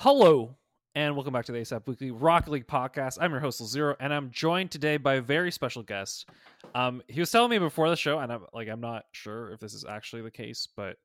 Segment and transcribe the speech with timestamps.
[0.00, 0.54] Hello,
[0.94, 3.18] and welcome back to the ASAP Weekly Rocket League podcast.
[3.20, 6.28] I'm your host Zero, and I'm joined today by a very special guest.
[6.72, 9.58] Um, he was telling me before the show, and I'm like, I'm not sure if
[9.58, 10.98] this is actually the case, but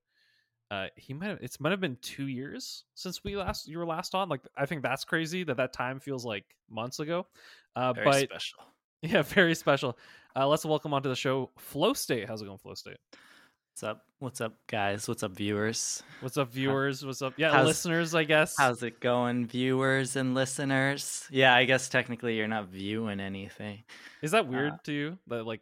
[0.70, 1.40] uh, he might have.
[1.42, 4.30] It might have been two years since we last you were last on.
[4.30, 7.26] Like, I think that's crazy that that time feels like months ago.
[7.76, 8.60] Uh, Very but special.
[9.02, 9.98] yeah, very special.
[10.36, 12.28] Uh, let's welcome onto the show Flow State.
[12.28, 12.98] How's it going, Flow State?
[13.74, 14.06] What's up?
[14.20, 15.08] What's up, guys?
[15.08, 16.04] What's up, viewers?
[16.22, 17.04] What's up, viewers?
[17.04, 17.34] What's up?
[17.38, 18.54] Yeah, how's- listeners, I guess.
[18.56, 21.26] How's it going, viewers and listeners?
[21.32, 23.84] Yeah, I guess technically you're not viewing anything.
[24.22, 25.62] Is that weird Uh, to you that like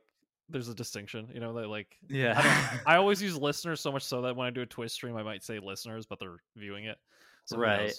[0.49, 1.29] there's a distinction?
[1.33, 2.37] You know that like Yeah.
[2.37, 2.41] I
[2.75, 2.81] don't.
[2.87, 5.23] I always use listeners so much so that when I do a Twitch stream, I
[5.23, 6.97] might say listeners, but they're viewing it.
[7.45, 7.93] So Right.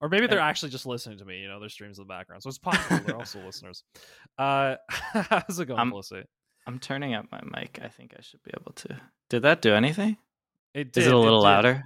[0.00, 1.40] Or maybe they're And- actually just listening to me.
[1.40, 3.82] You know, their streams in the background, so it's possible they're also listeners.
[4.38, 6.28] Uh, how's it going, I'm- Felicity?
[6.68, 7.80] I'm turning up my mic.
[7.82, 9.00] I think I should be able to.
[9.30, 10.18] Did that do anything?
[10.74, 11.44] It did, Is it a little did.
[11.44, 11.84] louder?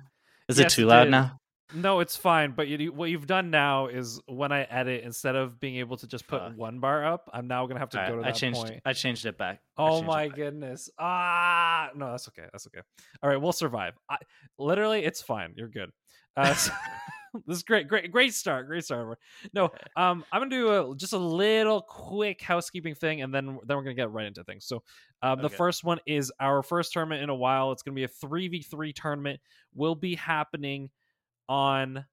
[0.48, 1.10] Is Yes, it too loud did.
[1.12, 1.38] now?
[1.74, 2.52] No, it's fine.
[2.52, 6.06] But you, what you've done now is when I edit, instead of being able to
[6.06, 6.56] just put Fuck.
[6.56, 8.58] one bar up, I'm now gonna have to go to I that changed.
[8.60, 8.80] point.
[8.84, 9.60] I changed it back.
[9.78, 10.36] Oh my back.
[10.36, 10.90] goodness.
[10.98, 12.46] Ah, no, that's okay.
[12.52, 12.80] That's okay.
[13.22, 13.94] All right, we'll survive.
[14.10, 14.16] I,
[14.58, 15.54] literally, it's fine.
[15.56, 15.90] You're good.
[16.36, 16.72] Uh, so-
[17.46, 18.66] this is great, great, great start.
[18.66, 19.18] Great start.
[19.54, 23.76] No, um, I'm gonna do a, just a little quick housekeeping thing, and then then
[23.76, 24.66] we're gonna get right into things.
[24.66, 24.82] So,
[25.22, 25.56] um, the Okay.
[25.56, 27.72] first one is our first tournament in a while.
[27.72, 29.40] It's gonna be a three v three tournament.
[29.74, 30.90] Will be happening
[31.48, 32.04] on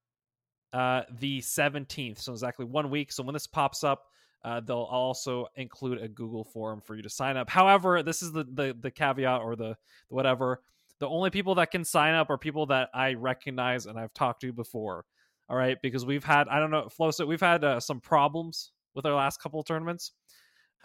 [0.74, 4.06] uh the 17th so exactly one week so when this pops up
[4.44, 8.32] uh, they'll also include a google form for you to sign up however this is
[8.32, 9.76] the the, the caveat or the
[10.10, 10.62] whatever
[11.00, 14.42] the only people that can sign up are people that i recognize and i've talked
[14.42, 15.06] to before
[15.50, 18.72] all right because we've had i don't know flow so we've had uh, some problems
[18.96, 20.12] with our last couple of tournaments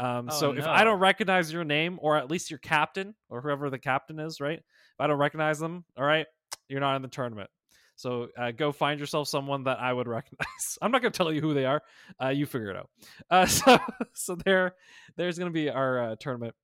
[0.01, 3.41] um, Oh, so if i don't recognize your name or at least your captain or
[3.41, 6.27] whoever the captain is right if i don't recognize them all right
[6.69, 7.51] you're not in the tournament
[7.97, 10.79] so uh, go find yourself someone that I would recognize.
[10.83, 11.83] I'm not going to tell you who they are.
[12.23, 12.91] Uh, you figure it out.
[13.31, 13.79] Uh, so
[14.15, 14.75] so there
[15.17, 16.55] there's going to be our uh, tournament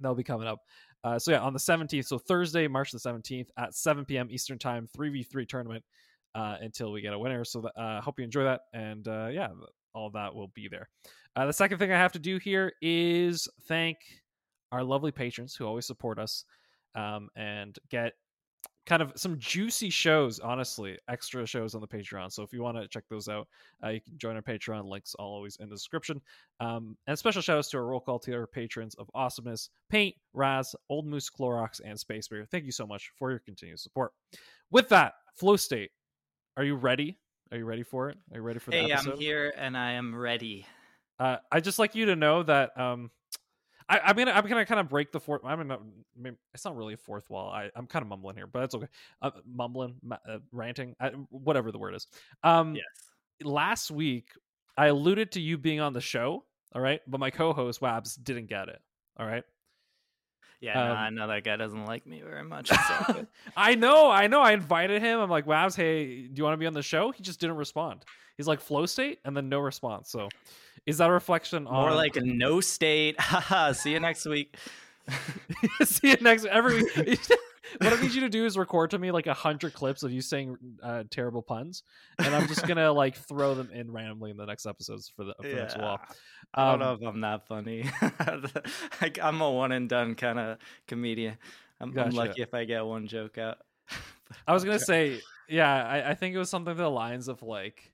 [0.00, 0.60] that'll be coming up.
[1.04, 4.28] Uh, so yeah, on the 17th, so Thursday, March the 17th at 7 p.m.
[4.30, 5.84] Eastern Time, 3v3 tournament
[6.34, 7.44] uh, until we get a winner.
[7.44, 9.48] So I uh, hope you enjoy that, and uh, yeah,
[9.94, 10.88] all that will be there.
[11.36, 13.98] Uh, the second thing I have to do here is thank
[14.72, 16.44] our lovely patrons who always support us
[16.94, 18.14] um, and get
[18.88, 22.32] kind of some juicy shows honestly extra shows on the patreon.
[22.32, 23.46] So if you want to check those out
[23.84, 24.86] uh, you can join our patreon.
[24.86, 26.22] Links all always in the description.
[26.58, 30.74] Um, and special shout outs to our roll call tier patrons of awesomeness paint raz
[30.88, 32.46] old moose clorox and space bear.
[32.46, 34.12] Thank you so much for your continued support.
[34.70, 35.90] With that flow state
[36.56, 37.18] are you ready?
[37.52, 38.16] Are you ready for it?
[38.32, 39.12] Are you ready for the Hey, episode?
[39.12, 40.66] I'm here and I am ready.
[41.20, 43.10] uh, I just like you to know that um,
[43.88, 45.42] I, I'm gonna I'm gonna kind of break the fourth.
[45.44, 45.74] I'm gonna.
[45.76, 47.50] I mean, it's not really a fourth wall.
[47.50, 48.88] I I'm kind of mumbling here, but it's okay.
[49.22, 52.06] Uh, mumbling, uh, ranting, I, whatever the word is.
[52.42, 52.84] Um, Yes.
[53.42, 54.28] last week
[54.76, 56.44] I alluded to you being on the show.
[56.74, 58.80] All right, but my co-host Wabs didn't get it.
[59.18, 59.44] All right.
[60.60, 62.70] Yeah, no, Um, I know that guy doesn't like me very much.
[63.06, 63.28] Good.
[63.56, 64.40] I know, I know.
[64.40, 65.20] I invited him.
[65.20, 67.12] I'm like, Wabs, hey, do you want to be on the show?
[67.12, 68.04] He just didn't respond.
[68.36, 70.10] He's like, flow state, and then no response.
[70.10, 70.28] So,
[70.88, 73.18] is that a reflection More on More like a no state.
[73.20, 73.72] Haha.
[73.72, 74.56] See you next week.
[75.84, 77.20] See you next every week.
[77.78, 80.12] what I need you to do is record to me like a hundred clips of
[80.12, 81.82] you saying uh, terrible puns,
[82.18, 85.34] and I'm just gonna like throw them in randomly in the next episodes for the,
[85.40, 86.00] for the next while.
[86.54, 87.84] I Um, don't know if I'm that funny.
[89.00, 91.36] like, I'm a one and done kind of comedian.
[91.80, 93.58] I'm, I'm lucky if I get one joke out.
[94.46, 97.42] I was gonna say, yeah, I, I think it was something to the lines of
[97.42, 97.92] like,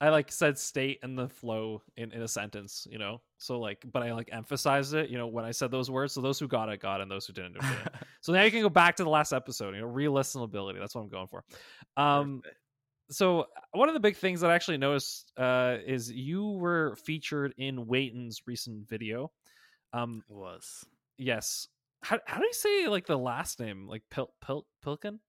[0.00, 3.22] I like said state and the flow in, in a sentence, you know.
[3.38, 6.12] So like, but I like emphasized it, you know, when I said those words.
[6.12, 7.72] So those who got it got, it, and those who didn't didn't.
[8.20, 10.78] so now you can go back to the last episode, you know, re-listenability.
[10.78, 11.44] That's what I'm going for.
[11.96, 12.60] Um, Perfect.
[13.10, 17.54] so one of the big things that I actually noticed uh, is you were featured
[17.56, 19.30] in Wayton's recent video.
[19.94, 20.84] Um, It was
[21.16, 21.68] yes.
[22.02, 23.88] How how do you say like the last name?
[23.88, 25.20] Like Pil Pil Pilkin?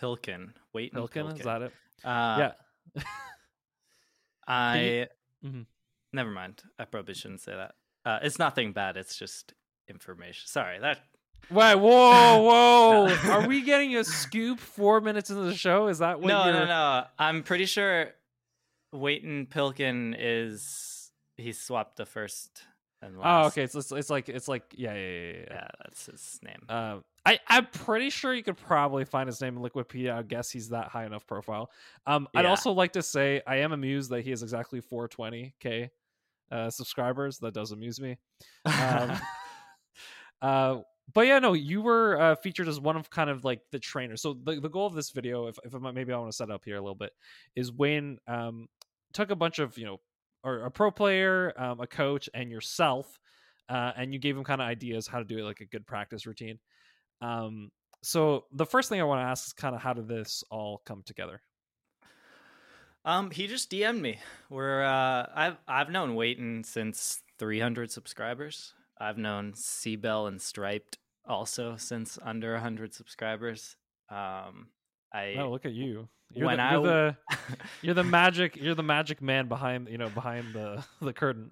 [0.00, 0.52] Pilkin.
[0.72, 1.72] Wait, Pilkin, is that it?
[2.02, 2.52] Uh,
[2.96, 3.02] yeah.
[4.48, 5.08] I.
[5.44, 5.62] mm-hmm
[6.12, 6.62] Never mind.
[6.78, 7.74] I probably shouldn't say that.
[8.04, 8.96] Uh, it's nothing bad.
[8.96, 9.52] It's just
[9.88, 10.46] information.
[10.46, 10.78] Sorry.
[10.78, 10.98] That
[11.50, 13.30] Wait, whoa, whoa!
[13.30, 15.88] Are we getting a scoop four minutes into the show?
[15.88, 16.54] Is that what no, you're...
[16.54, 17.04] no, no.
[17.18, 18.10] I'm pretty sure
[18.92, 22.64] Wayton Pilkin is he swapped the first
[23.00, 23.66] and Oh, okay.
[23.66, 25.44] So it's, it's like it's like yeah, yeah, yeah, yeah.
[25.50, 26.62] Yeah, that's his name.
[26.68, 30.14] Um, I I'm pretty sure you could probably find his name in Wikipedia.
[30.16, 31.70] I guess he's that high enough profile.
[32.06, 35.90] Um, I'd also like to say I am amused that he has exactly 420k
[36.50, 37.38] uh, subscribers.
[37.38, 38.16] That does amuse me.
[38.64, 39.18] um,
[40.40, 40.82] Uh,
[41.14, 44.22] but yeah, no, you were uh, featured as one of kind of like the trainers.
[44.22, 46.48] So the, the goal of this video, if, if I maybe I want to set
[46.48, 47.10] up here a little bit,
[47.56, 48.68] is Wayne um,
[49.12, 50.00] took a bunch of you know,
[50.44, 53.18] or a pro player, um, a coach, and yourself,
[53.68, 55.86] uh, and you gave him kind of ideas how to do it like a good
[55.86, 56.60] practice routine.
[57.20, 57.70] Um,
[58.02, 60.82] so the first thing I want to ask is kind of how did this all
[60.84, 61.40] come together?
[63.04, 64.18] Um, he just DM'd me.
[64.50, 68.74] We're uh, I've I've known Wayton since 300 subscribers.
[69.00, 73.76] I've known Seabell and Striped also since under 100 subscribers.
[74.10, 74.68] Um,
[75.12, 76.08] I Oh, look at you!
[76.34, 77.16] You're, when the, I you're the
[77.82, 81.50] you're the magic you're the magic man behind you know behind the the curtain.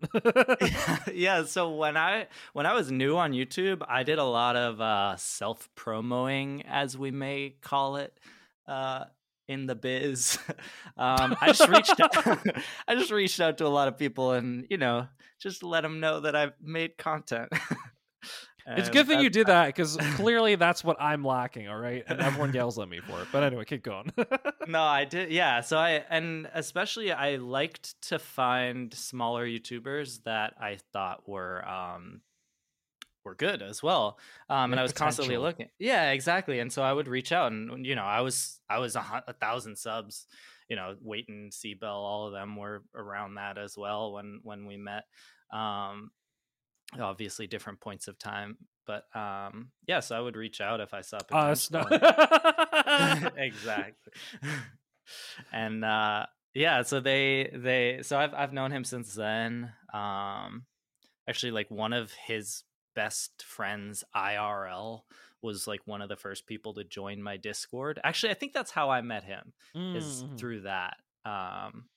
[1.14, 4.80] yeah so when i when i was new on youtube i did a lot of
[4.80, 8.18] uh self promoing as we may call it
[8.68, 9.04] uh
[9.48, 10.38] in the biz
[10.98, 12.46] um i just reached out
[12.86, 15.06] i just reached out to a lot of people and you know
[15.40, 17.50] just let them know that i've made content
[18.66, 21.68] It's good thing you did that because clearly that's what I'm lacking.
[21.68, 23.28] All right, and everyone yells at me for it.
[23.30, 24.12] But anyway, keep going.
[24.66, 30.54] no i did yeah so i and especially i liked to find smaller youtubers that
[30.60, 32.20] i thought were um
[33.24, 34.18] were good as well
[34.48, 37.86] um and i was constantly looking yeah exactly and so i would reach out and
[37.86, 40.26] you know i was i was a, a thousand subs
[40.68, 44.76] you know Wayton, Seabell, all of them were around that as well when when we
[44.76, 45.04] met
[45.52, 46.10] um
[47.00, 48.56] obviously different points of time
[48.86, 53.30] but um yeah so i would reach out if i saw Us, potential no.
[53.36, 54.12] exactly.
[55.52, 59.72] and uh yeah, so they they so I've I've known him since then.
[59.92, 60.64] Um
[61.28, 62.62] actually like one of his
[62.94, 65.02] best friends IRL
[65.42, 68.00] was like one of the first people to join my Discord.
[68.02, 70.38] Actually, I think that's how I met him is Mhm.
[70.38, 70.96] through that.
[71.26, 71.88] Um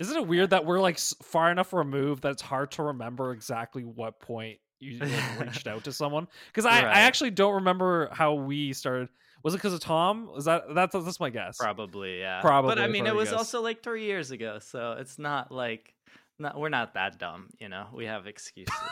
[0.00, 3.84] Isn't it weird that we're like far enough removed that it's hard to remember exactly
[3.84, 6.26] what point you like, reached out to someone?
[6.48, 6.96] Because I, Right.
[6.96, 9.08] I actually don't remember how we started.
[9.44, 10.30] Was it because of Tom?
[10.36, 11.56] Is that that's that's my guess?
[11.58, 12.40] probably, yeah.
[12.40, 13.38] Probably, But I mean it was guess.
[13.38, 15.94] also like 3 years ago, so it's not like
[16.38, 17.86] not, we're not that dumb, you know.
[17.94, 18.74] We have excuses.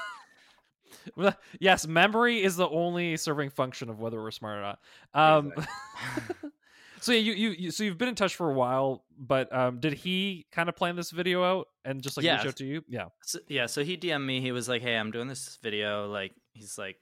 [1.60, 4.78] Yes, memory is the only serving function of whether we're smart or not.
[5.14, 5.52] Um,
[7.00, 9.80] so yeah, you, you you so you've been in touch for a while, but um,
[9.80, 12.44] did he kind of plan this video out and just like Yes.
[12.44, 12.84] reach out to you?
[12.88, 13.06] Yeah.
[13.24, 14.40] So, yeah, so he DM'd me.
[14.40, 16.08] He was like, "Hey, I'm doing this video.
[16.10, 16.96] Like, he's like,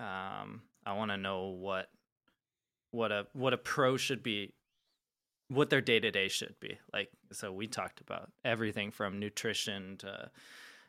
[0.00, 1.88] um, I want to know what
[2.90, 4.54] what a what a pro should be,
[5.48, 6.78] what their day to day should be.
[6.92, 10.30] Like, so we talked about everything from nutrition to,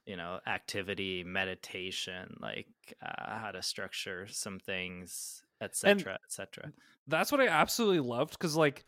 [0.05, 2.67] you know, activity, meditation, like
[3.05, 6.71] uh, how to structure some things, etc., etc.
[7.07, 8.85] That's what I absolutely loved because like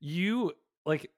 [0.00, 0.52] you
[0.84, 1.10] like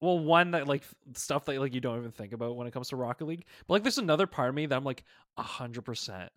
[0.00, 0.82] well one that like
[1.14, 3.74] stuff that like you don't even think about when it comes to Rocket League, but
[3.74, 5.04] like there's another part of me that I'm like
[5.36, 6.30] a hundred percent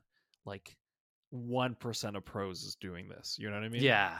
[0.45, 0.75] like
[1.31, 3.37] one percent of pros is doing this.
[3.39, 3.81] You know what I mean?
[3.83, 4.19] Yeah.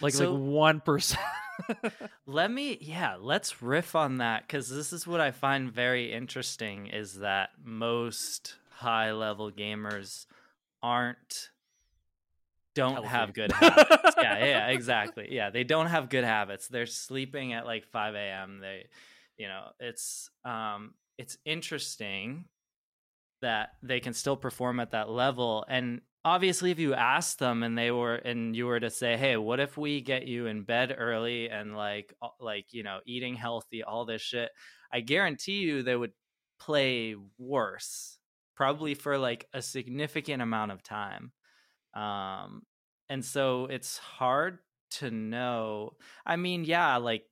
[0.00, 1.20] like So- like one percent.
[2.26, 6.86] Let me, yeah, let's riff on that because this is what I find very interesting
[6.88, 10.26] is that most high level gamers
[10.82, 11.50] aren't,
[12.76, 14.14] don't have good habits.
[14.20, 15.28] yeah, yeah, exactly.
[15.30, 16.68] Yeah, they don't have good habits.
[16.68, 18.60] They're sleeping at like 5 a.m.
[18.60, 18.86] They,
[19.36, 22.44] you know, it's, um, it's interesting
[23.42, 27.76] that they can still perform at that level and obviously if you asked them and
[27.76, 30.94] they were and you were to say hey what if we get you in bed
[30.96, 34.50] early and like like you know eating healthy all this shit
[34.92, 36.12] i guarantee you they would
[36.58, 38.18] play worse
[38.56, 41.30] probably for like a significant amount of time
[41.94, 42.62] um
[43.08, 44.58] and so it's hard
[44.90, 45.92] to know
[46.24, 47.24] i mean yeah like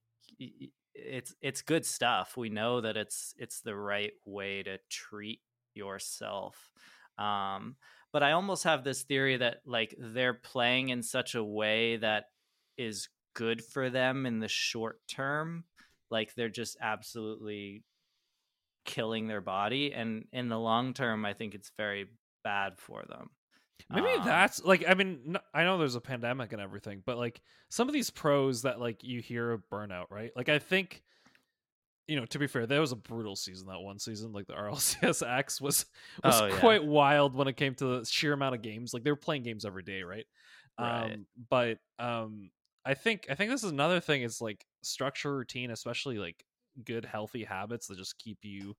[0.94, 5.40] it's it's good stuff we know that it's it's the right way to treat
[5.74, 6.70] yourself
[7.18, 7.76] um
[8.12, 12.26] but i almost have this theory that like they're playing in such a way that
[12.78, 15.64] is good for them in the short term
[16.10, 17.82] like they're just absolutely
[18.84, 22.06] killing their body and in the long term i think it's very
[22.44, 23.30] bad for them
[23.90, 27.40] Maybe Um, that's like I mean I know there's a pandemic and everything, but like
[27.68, 30.30] some of these pros that like you hear of burnout, right?
[30.36, 31.02] Like I think
[32.06, 33.66] you know, to be fair, that was a brutal season.
[33.66, 35.86] That one season, like the RLCSX was
[36.22, 36.58] was Oh, yeah.
[36.60, 38.92] quite wild when it came to the sheer amount of games.
[38.92, 40.26] Like they were playing games every day, right?
[40.78, 41.12] Right.
[41.12, 42.50] Um, but um,
[42.84, 44.22] I think I think this is another thing.
[44.22, 46.44] Is like structure, routine, especially like
[46.84, 48.74] good, healthy habits that just keep you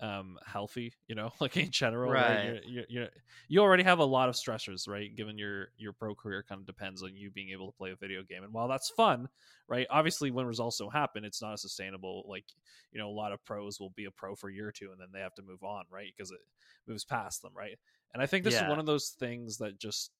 [0.00, 2.44] um healthy you know like in general right.
[2.44, 3.08] You're, you're, you're,
[3.48, 5.14] you already have a lot of stressors right?
[5.14, 7.96] Given your your pro career kind of depends on you being able to play a
[7.96, 9.28] video game and while that's fun
[9.68, 9.86] right?
[9.90, 12.44] Obviously when results don't happen it's not sustainable like
[12.92, 14.90] you know a lot of pros will be a pro for a year or two
[14.90, 16.12] and then they have to move on right?
[16.16, 16.40] Because it
[16.86, 17.78] moves past them right?
[18.12, 20.10] And i think this is one of those things that just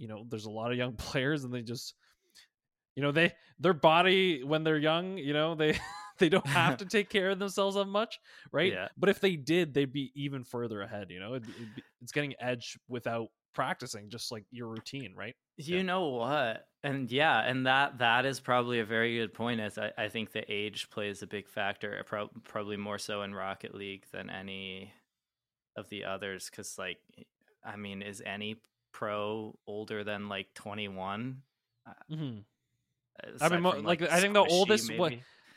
[0.00, 1.94] you know there's a lot of young players and they just
[2.96, 5.78] you know they their body when they're young you know they
[6.20, 8.20] they don't have to take care of themselves that much
[8.52, 8.86] right Yeah.
[8.96, 12.12] but if they did they'd be even further ahead you know it'd, it'd be, it's
[12.12, 15.82] getting edge without practicing just like your routine right You Yeah.
[15.82, 16.66] know what?
[16.84, 19.60] And yeah, and that that is probably a very good point.
[19.60, 23.20] Is I, I think the age plays a big factor, uh, prob- probably more so
[23.20, 24.94] in Rocket League than any
[25.76, 26.48] of the others.
[26.48, 26.96] Because like,
[27.62, 28.62] I mean, is any
[28.94, 31.42] pro older than like twenty one?
[32.10, 32.38] mm-hmm.
[33.42, 35.12] I mean, mo- like, I think the oldest- what-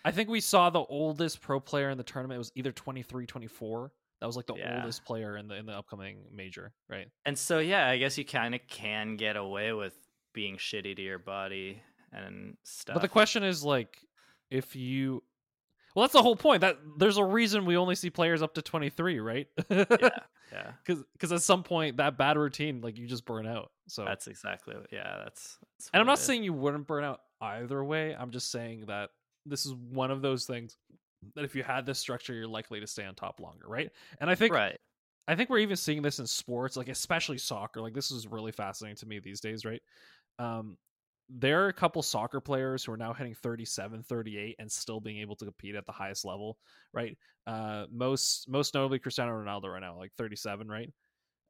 [0.05, 3.25] i think we saw the oldest pro player in the tournament it was either 23
[3.25, 4.77] 24 that was like the Yeah.
[4.79, 8.23] oldest player in the in the upcoming major right And so yeah, I guess you
[8.25, 9.93] kind of can get away with
[10.33, 11.81] being shitty to your body
[12.13, 12.93] and stuff.
[12.95, 13.97] But the question is like
[14.49, 15.23] if you
[15.93, 18.61] well that's the whole point that there's a reason we only see players up to
[18.61, 19.85] 23 right yeah,
[20.51, 24.27] yeah, because at some point that bad routine like you just burn out so that's
[24.27, 25.17] exactly what- yeah.
[25.23, 28.85] That's, that's and i'm not saying you wouldn't burn out either way i'm just saying
[28.87, 29.09] that
[29.45, 30.77] this is one of those things
[31.35, 34.29] that if you had this structure you're likely to stay on top longer right and
[34.29, 34.77] i think right.
[35.27, 37.81] I think we're even seeing this in sports, like especially soccer.
[37.81, 39.81] Like this is really fascinating to me these days, right?
[40.37, 40.77] Um,
[41.29, 45.19] there are a couple soccer players who are now hitting 37, 38 and still being
[45.19, 46.57] able to compete at the highest level,
[46.93, 47.17] right?
[47.47, 50.91] Uh, most most notably Cristiano Ronaldo right now, like 37, right?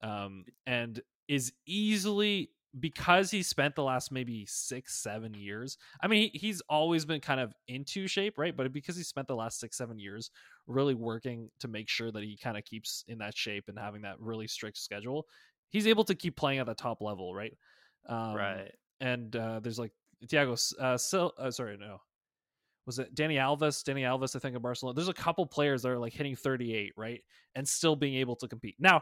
[0.04, 5.77] Um, and is easily because he spent the last maybe six, seven years.
[6.01, 8.56] I mean, he, he's always been kind of into shape, right?
[8.56, 10.32] But because he spent the last six, seven years
[10.65, 14.01] really working to make sure that he kind of keeps in that shape and having
[14.01, 15.27] that really strict schedule,
[15.70, 17.56] he's able to keep playing at the top level, right?
[18.08, 18.72] Um, right.
[19.00, 19.92] And uh, there's like
[20.27, 22.00] Thiago, uh, Sil- uh, sorry, no,
[22.86, 23.84] was it Dani Alves?
[23.84, 24.96] Dani Alves, I think, in Barcelona.
[24.96, 27.22] There's a couple players that are like hitting 38, right,
[27.56, 28.75] and still being able to compete.
[28.80, 29.02] Now,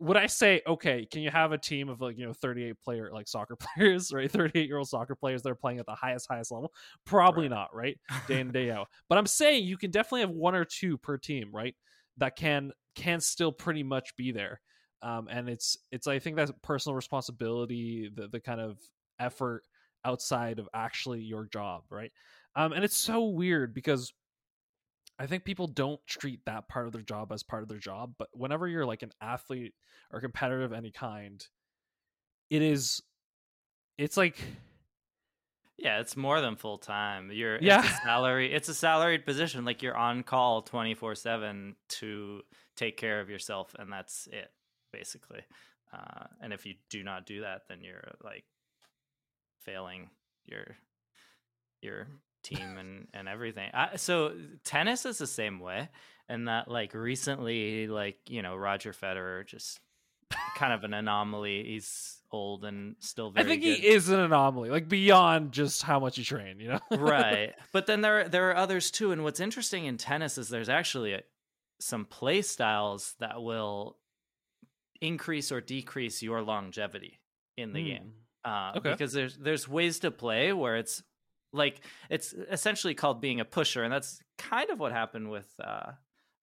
[0.00, 3.10] would I say, okay, can you have a team of like you know 38 player
[3.12, 6.26] like soccer players, right, 38 year old soccer players that are playing at the highest
[6.28, 6.72] highest level?
[7.04, 7.50] Probably Right.
[7.50, 8.88] not, right, day in day out.
[9.08, 11.74] But I'm saying you can definitely have one or two per team, right,
[12.16, 14.60] that can can still pretty much be there.
[15.02, 18.78] Um, and it's it's I think that's personal responsibility, the the kind of
[19.18, 19.62] effort
[20.04, 22.12] outside of actually your job, right?
[22.58, 24.12] Um, and it's so weird because
[25.16, 28.14] I think people don't treat that part of their job as part of their job.
[28.18, 29.74] But whenever you're like an athlete
[30.12, 31.46] or competitor of any kind,
[32.50, 33.00] it is,
[33.96, 34.38] it's like,
[35.76, 37.30] Yeah, it's more than full time.
[37.30, 37.78] You're Yeah.
[37.84, 38.52] it's a salary.
[38.52, 39.64] It's a salaried position.
[39.64, 42.42] Like you're on call twenty four seven to
[42.74, 44.50] take care of yourself, and that's it,
[44.92, 45.42] basically.
[45.92, 48.44] Uh, and if you do not do that, then you're like
[49.60, 50.10] failing
[50.46, 50.76] your
[51.82, 52.08] your
[52.48, 53.70] team and and everything.
[53.74, 54.32] I, so
[54.64, 55.88] tennis is the same way,
[56.28, 59.80] and that like recently, like you know, Roger Federer just
[60.56, 61.64] kind of an anomaly.
[61.64, 63.46] He's old and still very.
[63.46, 66.68] I think good he is an anomaly, like beyond just how much you train, you
[66.68, 66.80] know?
[66.98, 70.68] right but then there there are others too and what's interesting in tennis is there's
[70.68, 71.22] actually a,
[71.80, 73.96] some play styles that will
[75.00, 77.18] increase or decrease your longevity
[77.56, 78.12] in the game
[78.44, 78.50] Hmm.
[78.50, 78.90] uh, Okay.
[78.90, 81.02] because there's there's ways to play where it's
[81.52, 85.92] like it's essentially called being a pusher and that's kind of what happened with uh,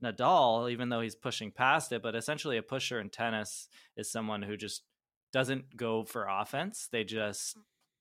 [0.04, 4.42] Nadal even though he's pushing past it but essentially a pusher in tennis is someone
[4.42, 4.84] who just
[5.32, 7.56] doesn't go for offense they just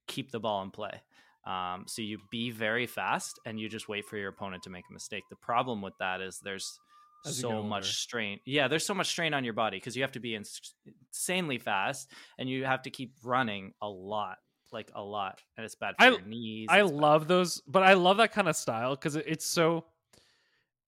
[0.06, 1.02] keep the ball in play.
[1.46, 4.84] Um, so you be very fast and you just wait for your opponent to make
[4.88, 5.24] a mistake.
[5.28, 6.78] The problem with that is there's
[7.26, 10.12] As so much strain yeah there's so much strain on your body because you have
[10.12, 10.74] to be ins-
[11.10, 14.36] insanely fast and you have to keep running a lot
[14.74, 17.94] like a lot and it's bad for I- your knees I love those, but I
[17.94, 19.86] love that kind of style because it, it's so,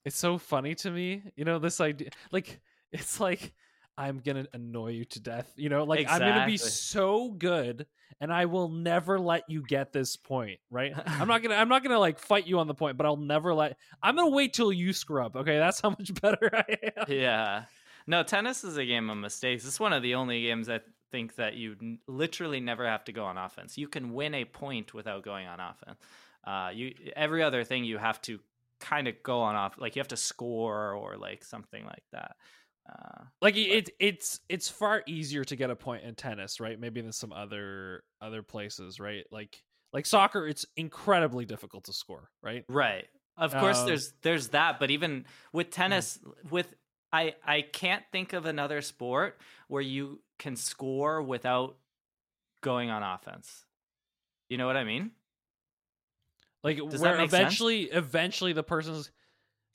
[0.05, 1.23] it's so funny to me.
[1.37, 2.61] You know, this idea, like
[2.93, 3.55] it's like
[3.99, 5.51] I'm gonna annoy you to death.
[5.57, 7.87] You know, like I'm gonna be so good,
[8.21, 10.61] and I will never let you get this point.
[10.71, 10.93] Right?
[11.07, 13.55] I'm not gonna, I'm not gonna like fight you on the point, but I'll never
[13.55, 13.79] let.
[14.03, 15.35] I'm gonna wait till you screw up.
[15.37, 16.65] Okay, that's how much better I
[16.99, 17.05] am.
[17.09, 17.63] yeah
[18.07, 20.79] no tennis is a game of mistakes it's one of the only games i
[21.17, 24.45] think that you n- literally never have to go on offense you can win a
[24.45, 25.99] point without going on offense
[26.53, 28.39] uh, you every other thing you have to
[28.81, 32.37] kind of go on off like you have to score or like something like that.
[32.89, 36.79] Uh, like it, it's it's far easier to get a point in tennis, right?
[36.79, 39.25] Maybe than some other other places, right?
[39.33, 42.65] Like like soccer, it's incredibly difficult to score, right?
[42.69, 43.07] Right.
[43.37, 46.19] Of course, Um, there's there's that, but even with tennis,
[46.51, 46.73] with
[47.13, 51.77] I I can't think of another sport where you can score without
[52.61, 53.65] going on offense.
[54.49, 55.13] You know what I mean?
[56.63, 57.41] Like Does where make sense?
[57.41, 59.11] eventually eventually the person's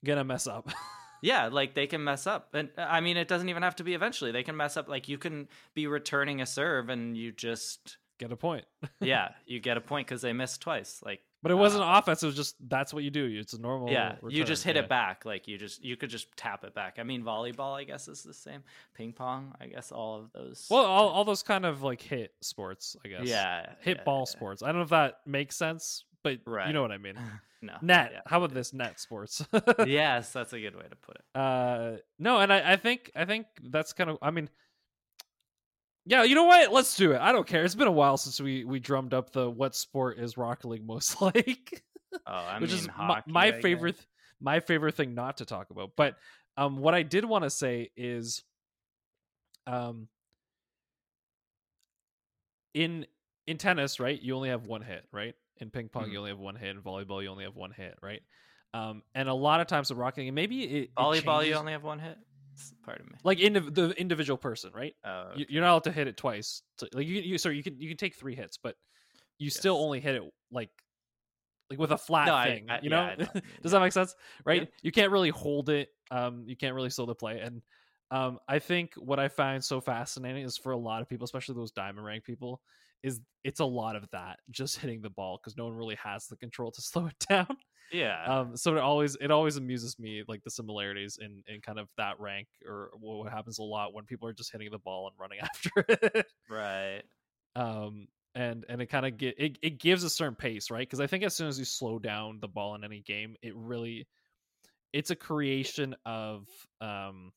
[0.04, 0.70] gonna mess up.
[1.24, 3.94] Yeah, like they can mess up, and I mean, it doesn't even have to be
[3.94, 4.32] eventually.
[4.32, 4.90] They can mess up.
[4.90, 8.66] Like you can be returning a serve, and you just get a point.
[9.00, 11.00] yeah, you get a point because they missed twice.
[11.06, 13.26] Like But it wasn't offense, it was just that's what you do.
[13.26, 14.84] It's a normal yeah, you just hit yeah.
[14.84, 15.26] it back.
[15.26, 16.98] Like you just you could just tap it back.
[17.00, 18.64] I mean, volleyball, I guess, is the same.
[18.94, 20.68] Ping pong, I guess, all of those.
[20.70, 23.24] Well, all, all those kind of like hit sports, I guess.
[23.24, 24.32] yeah, Hit yeah, ball yeah.
[24.32, 24.62] sports.
[24.62, 27.16] I don't know if that makes sense, but you know what I mean.
[27.64, 28.24] No, Net.
[28.26, 29.46] How about this net sports?
[29.86, 31.40] yes, that's a good way to put it.
[31.40, 34.50] uh no and I, I think i think that's kind of i mean
[36.06, 36.72] yeah you know what?
[36.72, 37.22] Let's do it.
[37.22, 37.64] I don't care.
[37.64, 40.86] It's been a while since we we drummed up the what sport is rocket league
[40.86, 41.84] most like
[42.28, 43.62] Oh, I which mean, is my, hockey, my guess.
[43.62, 44.06] favorite
[44.42, 45.92] my favorite thing not to talk about.
[45.96, 46.18] But
[46.58, 48.44] um what i did want to say is
[49.68, 50.08] um
[52.74, 53.06] in
[53.48, 55.36] in tennis right you only have one hit right?
[55.58, 56.12] In ping pong Mhm.
[56.12, 56.70] you only have one hit.
[56.76, 58.22] In volleyball you only have one hit right?
[58.74, 61.58] Um and a lot of times with rocket league maybe it, it Volleyball, you changes-
[61.58, 62.18] only have one hit.
[62.84, 63.18] Pardon me.
[63.24, 64.96] like in the individual person, right?
[65.04, 66.62] Oh, You- You're not allowed to hit it twice.
[66.94, 68.76] Like you, you, sorry, you can you can take three hits, but
[69.38, 70.70] you still only hit it like
[71.70, 72.70] like with a flat No, thing.
[72.70, 73.80] I- you know, I know you does yeah.
[73.80, 74.16] that make sense?
[74.46, 74.62] Right?
[74.64, 74.68] Yeah.
[74.84, 75.90] You can't really hold it.
[76.12, 77.40] Um, you can't really slow the play.
[77.40, 77.62] And
[78.12, 81.56] um, I think what I find so fascinating is for a lot of people, especially
[81.56, 82.62] those diamond rank people,
[83.04, 86.28] is it's a lot of that just hitting the ball because no one really has
[86.28, 87.58] the control to slow it down
[87.92, 88.24] yeah.
[88.26, 91.90] um so it always it always amuses me like the similarities in in kind of
[91.98, 95.20] that rank or what happens a lot when people are just hitting the ball and
[95.20, 97.02] running after it right.
[97.56, 101.02] um and and it kind of get it, it gives a certain pace right because
[101.02, 104.08] i think as soon as you slow down the ball in any game it really
[104.94, 106.46] it's a creation of
[106.80, 107.32] um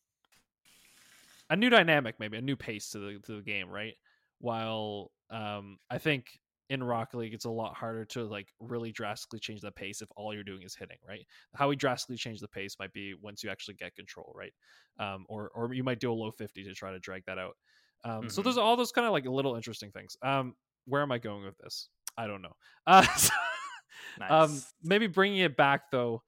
[1.50, 3.94] a new dynamic maybe a new pace to the to the game right
[4.38, 9.38] while um i think in rocket league it's a lot harder to like really drastically
[9.38, 11.26] change the pace if all you're doing is hitting right?
[11.54, 14.54] How we drastically change the pace might be once you actually get control right?
[14.98, 17.56] Um or or you might do a low 50 to try to drag that out.
[18.04, 18.44] Um so Mhm.
[18.44, 20.16] there's all those kind of like little interesting things.
[20.22, 21.90] Um where am i going with this?
[22.16, 22.56] I don't know.
[22.86, 23.34] Uh so-
[24.16, 24.34] Nice.
[24.34, 26.22] um maybe bringing it back though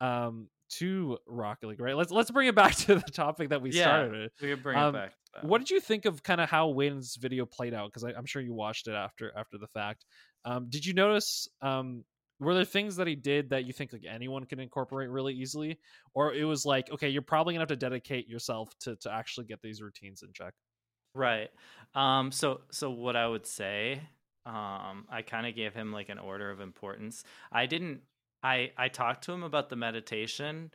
[0.00, 3.70] um to rocket league right let's let's bring it back to the topic that we
[3.70, 3.82] Yeah.
[3.82, 5.12] started we could bring um, it back.
[5.42, 7.92] what did you think of kind of how Wynn's video played out?
[7.92, 10.04] Because I'm sure you watched it after after the fact.
[10.44, 11.48] Um, did you notice?
[11.62, 12.04] Um,
[12.40, 15.78] were there things that he did that you think like anyone can incorporate really easily,
[16.14, 19.46] or it was like, okay, you're probably gonna have to dedicate yourself to to actually
[19.46, 20.54] get these routines in check?
[21.14, 21.50] Right.
[21.94, 24.00] Um so so what I would say
[24.46, 27.24] um I kind of gave him like an order of importance.
[27.52, 28.00] I didn't
[28.42, 30.72] I I talked to him about the meditation.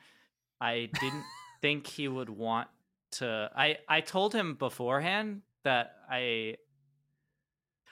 [0.59, 1.23] I didn't
[1.61, 2.67] think he would want
[3.11, 6.57] to I I told him beforehand that I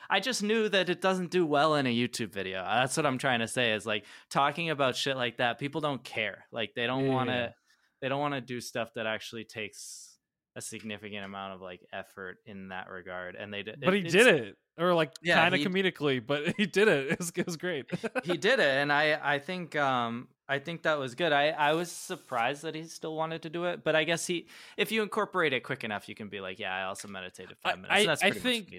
[0.09, 2.61] I just knew that it doesn't do well in a YouTube video.
[2.63, 6.03] That's what I'm trying to say is like talking about shit like that people don't
[6.03, 6.45] care.
[6.51, 7.53] Like they don't want to
[8.01, 10.10] they don't want to do stuff that actually takes
[10.55, 14.27] a significant amount of like effort in that regard and they did But he did
[14.27, 17.11] it, or like Yeah, kind of comedically, but he did it.
[17.11, 17.85] It was, it was great.
[18.23, 21.73] he did it and i i think um i think that was good i i
[21.73, 25.01] was surprised that he still wanted to do it but i guess he if you
[25.03, 27.99] incorporate it quick enough you can be like yeah i also meditated five minutes I-
[27.99, 28.73] and that's I think-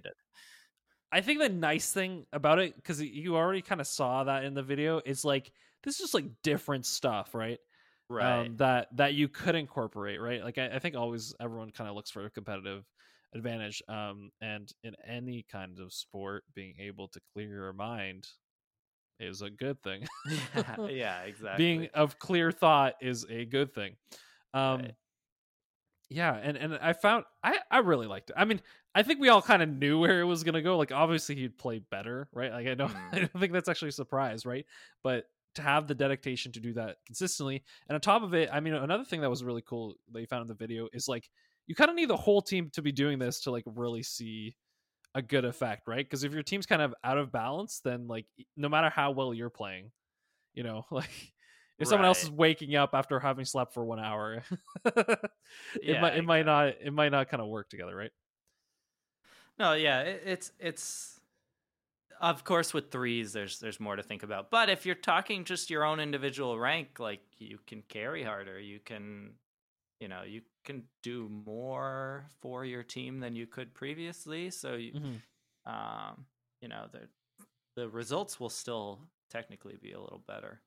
[1.15, 4.55] I think the nice thing about it, because you already kind of saw that in
[4.55, 5.53] the video, is like
[5.85, 7.59] this is just like different stuff, right?
[8.09, 10.43] Right um, that that you could incorporate, right?
[10.43, 12.85] Like I, I think always everyone kind of looks for a competitive
[13.35, 18.29] advantage, um, and in any kind of sport, being able to clear your mind
[19.21, 20.07] is a good thing.
[20.25, 23.97] yeah, yeah exactly being of clear thought is a good thing.
[24.55, 24.95] Um, Right.
[26.11, 28.37] yeah, and and I found I I really liked it.
[28.37, 28.61] I mean,
[28.95, 30.77] I think we all kind of knew where it was gonna go.
[30.77, 32.53] Like obviously he'd play better, right?
[32.53, 33.13] Like I don't Mm.
[33.13, 34.67] I don't think that's actually a surprise, right?
[35.03, 38.61] But to have the dedication to do that consistently, and on top of it, I
[38.61, 41.29] mean, another thing that was really cool that you found in the video is like
[41.67, 44.57] you kind of need the whole team to be doing this to like really see
[45.15, 46.05] a good effect, right?
[46.05, 49.35] Because if your team's kind of out of balance, then like no matter how well
[49.35, 49.93] you're playing,
[50.55, 51.33] you know, like
[51.79, 54.43] if someone else is waking up after having slept for one hour,
[55.87, 58.13] it Yeah, might it might not it might not kind of work together, right?
[59.59, 61.21] No, yeah, it, it's it's
[62.23, 64.51] of course, with threes, there's there's more to think about.
[64.51, 68.81] But if you're talking just your own individual rank, like you can carry harder, you
[68.81, 69.35] can,
[70.01, 74.51] you know, you can do more for your team than you could previously.
[74.51, 75.23] So, you, Mhm.
[75.67, 76.27] um,
[76.61, 77.09] you know, the
[77.77, 80.63] the results will still technically be a little better.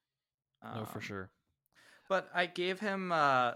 [0.72, 1.32] No, for Um, sure.
[2.10, 3.56] But I gave him uh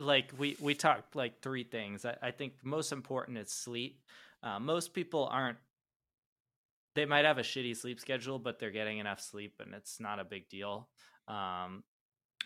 [0.00, 2.04] like we we talked like three things.
[2.04, 4.02] I, I think most important is sleep.
[4.42, 5.58] Uh, most people aren't.
[6.94, 10.18] They might have a shitty sleep schedule, but they're getting enough sleep, and it's not
[10.18, 10.88] a big deal.
[11.28, 11.84] Um,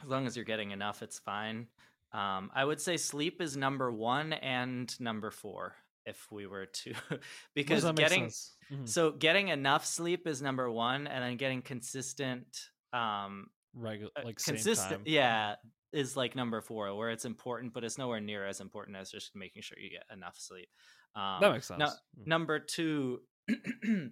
[0.02, 1.68] as long as you're getting enough, it's fine.
[2.12, 6.92] Um, I would say sleep is number one and number four if we were to,
[7.54, 8.24] because getting?
[8.70, 8.88] Mhm.
[8.88, 12.46] so getting enough sleep is number one, and then getting consistent
[12.92, 13.46] um,
[13.78, 15.02] Regu- uh, like consistent time.
[15.06, 15.54] yeah
[15.92, 19.34] is like number four where it's important but it's nowhere near as important as just
[19.36, 20.68] making sure you get enough sleep
[21.14, 21.78] um, that makes sense.
[21.78, 21.86] now,
[22.18, 22.26] Mm.
[22.26, 23.20] number two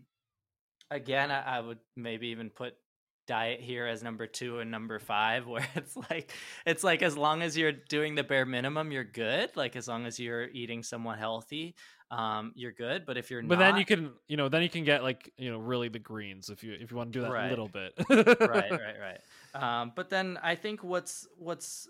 [0.91, 2.75] again I, I would maybe even put
[3.27, 6.33] diet here as number two and number five where it's like
[6.67, 10.07] it's like as long as you're doing the bare minimum you're good like as long
[10.07, 11.75] as you're eating somewhat healthy
[12.11, 14.69] um you're good but if you're but not then you can, you know, then you
[14.69, 17.23] can get like, you know, really the greens if you if you want to do
[17.23, 17.51] that a Right.
[17.51, 17.93] little bit.
[18.09, 19.21] right right right
[19.55, 21.89] um, but then i think what's what's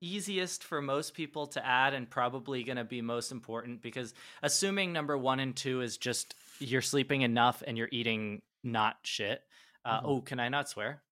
[0.00, 4.92] easiest for most people to add and probably going to be most important because assuming
[4.92, 6.34] number one and two is just
[6.70, 9.42] you're sleeping enough and you're eating not shit
[9.84, 10.04] uh, Mhm.
[10.04, 11.02] oh can i not swear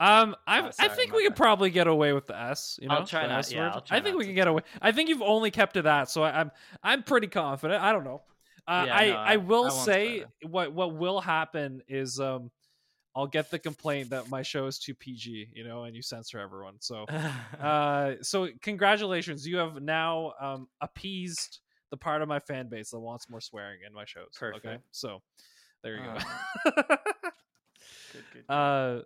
[0.00, 2.76] Um, I Oh, I think we could probably get away with the S.
[2.82, 3.70] You know, I'll try not- S yeah.
[3.70, 4.28] I'll try I think we to.
[4.28, 4.62] can get away.
[4.80, 6.50] I think you've only kept to that, so I, I'm
[6.82, 7.80] I'm pretty confident.
[7.80, 8.22] I don't know.
[8.66, 12.50] Uh, Yeah, I, no, I I- will I say what what will happen is um
[13.14, 16.40] I'll get the complaint that my show is too PG, you know, and you censor
[16.40, 16.76] everyone.
[16.80, 17.04] So
[17.60, 21.60] uh so congratulations, you have now um appeased
[21.92, 24.30] the part of my fan base that wants more swearing in my shows.
[24.42, 24.82] Okay, Perfect.
[24.90, 25.22] so
[25.84, 26.18] there you Um,
[26.64, 26.72] go.
[26.74, 27.04] good,
[28.12, 28.44] good, good.
[28.52, 29.02] uh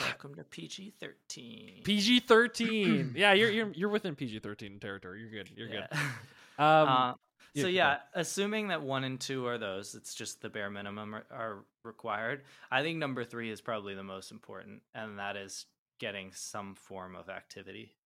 [0.00, 3.12] welcome to pg-13 PG thirteen.
[3.16, 5.20] yeah, you're you're you're within PG thirteen territory.
[5.20, 5.50] You're good.
[5.56, 5.86] You're Yeah.
[5.90, 5.98] good.
[6.56, 7.14] Um, Uh,
[7.56, 11.26] so yeah, assuming that one and two are those, it's just the bare minimum are,
[11.32, 12.42] are required.
[12.70, 15.66] I think number three is probably the most important, and that is
[16.00, 17.96] getting some form of activity.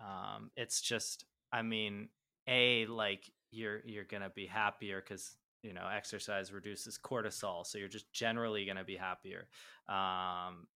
[0.00, 2.08] Um, it's just, I mean,
[2.46, 7.88] a like you're you're gonna be happier because you know exercise reduces cortisol, so you're
[7.88, 9.48] just generally gonna be happier.
[9.88, 10.66] Um,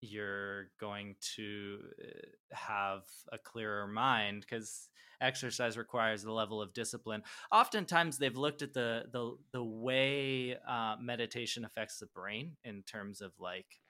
[0.00, 4.88] you're going to uh, have a clearer mind because
[5.20, 7.22] exercise requires a level of discipline.
[7.52, 13.20] Oftentimes, they've looked at the the the way uh, meditation affects the brain in terms
[13.20, 13.80] of like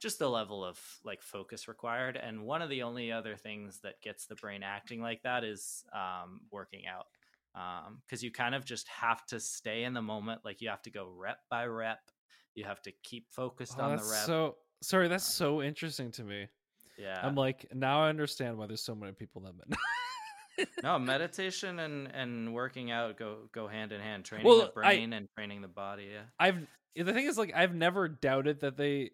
[0.00, 2.16] just the level of like focus required.
[2.16, 5.84] And one of the only other things that gets the brain acting like that is
[5.92, 7.06] um, working out.
[7.54, 10.42] Because you kind of just have to stay in the moment.
[10.44, 12.00] Like you have to go rep by rep.
[12.54, 14.26] You have to keep focused Oh, on the rep.
[14.26, 16.46] So sorry, that's so interesting to me.
[16.98, 17.20] yeah.
[17.22, 19.78] I'm like now I understand why there's so many people that.
[20.82, 24.72] no meditation and and working out go go hand in hand training Well, the I-
[24.96, 28.76] brain and training the body yeah I've the thing is like I've never doubted that
[28.76, 29.10] they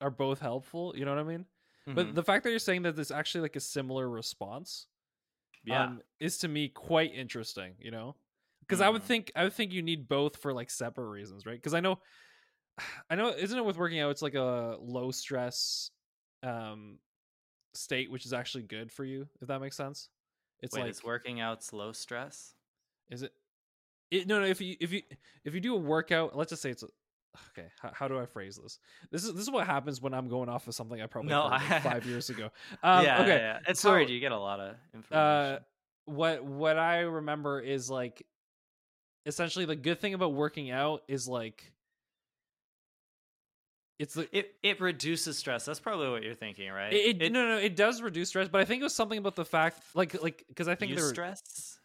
[0.00, 0.94] are both helpful.
[0.96, 1.46] You know what I mean?
[1.86, 2.14] But Mhm.
[2.14, 4.86] the fact that you're saying that there's actually like a similar response,
[5.64, 7.74] yeah um, is to me quite interesting.
[7.78, 8.16] You know,
[8.60, 9.06] because I would Mhm.
[9.06, 11.56] think I would think you need both for like separate reasons, right?
[11.56, 12.00] Because I know,
[13.10, 14.10] I know, isn't it with working out?
[14.10, 15.90] It's like a low stress,
[16.42, 16.98] um,
[17.74, 19.28] state, which is actually good for you.
[19.42, 20.10] If that makes sense.
[20.62, 22.56] It's wait like is working out's low stress
[23.10, 23.32] Is it?
[24.10, 24.46] It no no.
[24.46, 25.02] If you if you
[25.44, 26.88] if you do a workout, let's just say it's a,
[27.50, 27.68] okay.
[27.80, 28.78] How, how do I phrase this?
[29.10, 31.44] This is this is what happens when I'm going off of something I probably No,
[31.44, 32.50] I- five years ago.
[32.82, 33.28] Um, yeah, okay.
[33.28, 33.58] yeah, yeah.
[33.66, 35.62] it's so, you get a lot of Uh, information
[36.06, 38.26] what what I remember is like,
[39.26, 41.72] essentially the good thing about working out is like,
[43.98, 47.46] it's the it it reduces stress that's probably what you're thinking right it, it, no
[47.46, 50.20] no it does reduce stress, but I think it was something about the fact like
[50.20, 51.78] like because I think there stress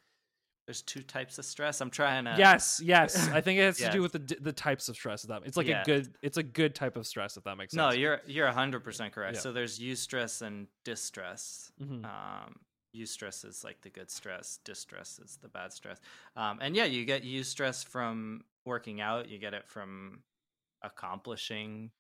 [0.68, 3.28] there's two types of stress i'm trying to Yes, yes.
[3.34, 5.24] I think it has to do with the the types of stress.
[5.24, 5.82] That it's like Yeah.
[5.82, 7.78] a good it's a good type of stress if that makes sense.
[7.96, 9.40] no you're you're 100% correct Yeah.
[9.42, 12.04] so there's eustress and distress Mhm.
[12.06, 12.60] um
[12.96, 16.00] eustress is like the good stress distress is the bad stress
[16.36, 20.24] um and yeah you get eustress from working out you get it from
[20.82, 21.92] accomplishing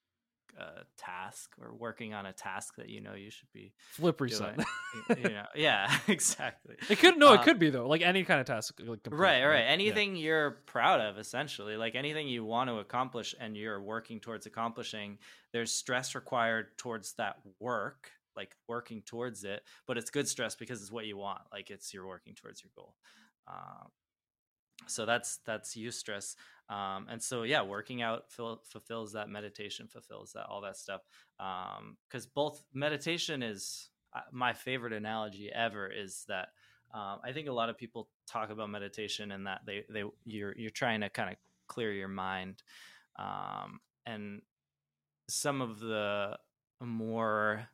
[0.57, 4.57] a task or working on a task that you know you should be Flip doing
[5.17, 7.87] you know yeah exactly It could no, it Uh, could be though.
[7.87, 8.79] Like any kind of task.
[8.79, 9.71] Like complete, right right Yeah.
[9.71, 14.45] anything you're proud of essentially like anything you want to accomplish and you're working towards
[14.45, 15.17] accomplishing
[15.53, 20.81] there's stress required towards that work like working towards it but it's good stress because
[20.81, 22.93] it's what you want like it's you're working towards your goal
[23.47, 23.87] um,
[24.85, 26.35] so that's that's eustress
[26.69, 31.01] um, and so yeah working out fil- fulfills that meditation fulfills that all that stuff
[31.37, 36.49] because um, both meditation is uh, my favorite analogy ever is that
[36.93, 40.55] um, I think a lot of people talk about meditation and that they they you're
[40.57, 41.35] you're trying to kind of
[41.67, 42.63] clear your mind,
[43.19, 44.41] um, and
[45.29, 46.37] some of the
[46.81, 47.67] more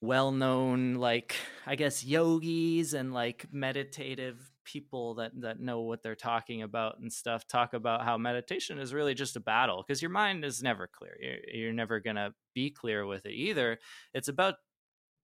[0.00, 1.34] well-known like
[1.66, 7.12] i guess yogis and like meditative people that that know what they're talking about and
[7.12, 10.86] stuff talk about how meditation is really just a battle because your mind is never
[10.86, 11.16] clear.
[11.20, 13.78] You're, you're never going to be clear with it either.
[14.12, 14.54] It's about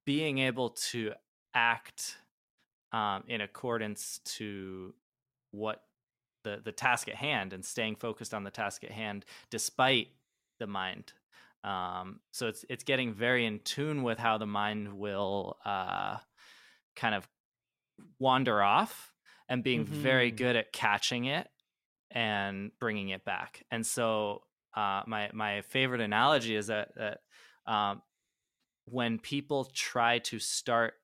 [0.06, 1.12] being able to
[1.54, 2.16] act
[2.92, 4.94] um, in accordance to
[5.52, 5.82] what
[6.44, 10.08] the the task at hand and staying focused on the task at hand despite
[10.58, 11.12] the mind.
[11.62, 16.16] Um, so it's it's getting very in tune with how the mind will uh,
[16.96, 17.28] kind of
[18.18, 19.12] wander off
[19.50, 19.94] and being mm-hmm.
[20.00, 21.48] very good at catching it
[22.12, 23.64] and bringing it back.
[23.70, 24.42] And so
[24.74, 27.18] uh, my my favorite analogy is that that
[27.70, 28.00] um,
[28.86, 30.94] when people try to start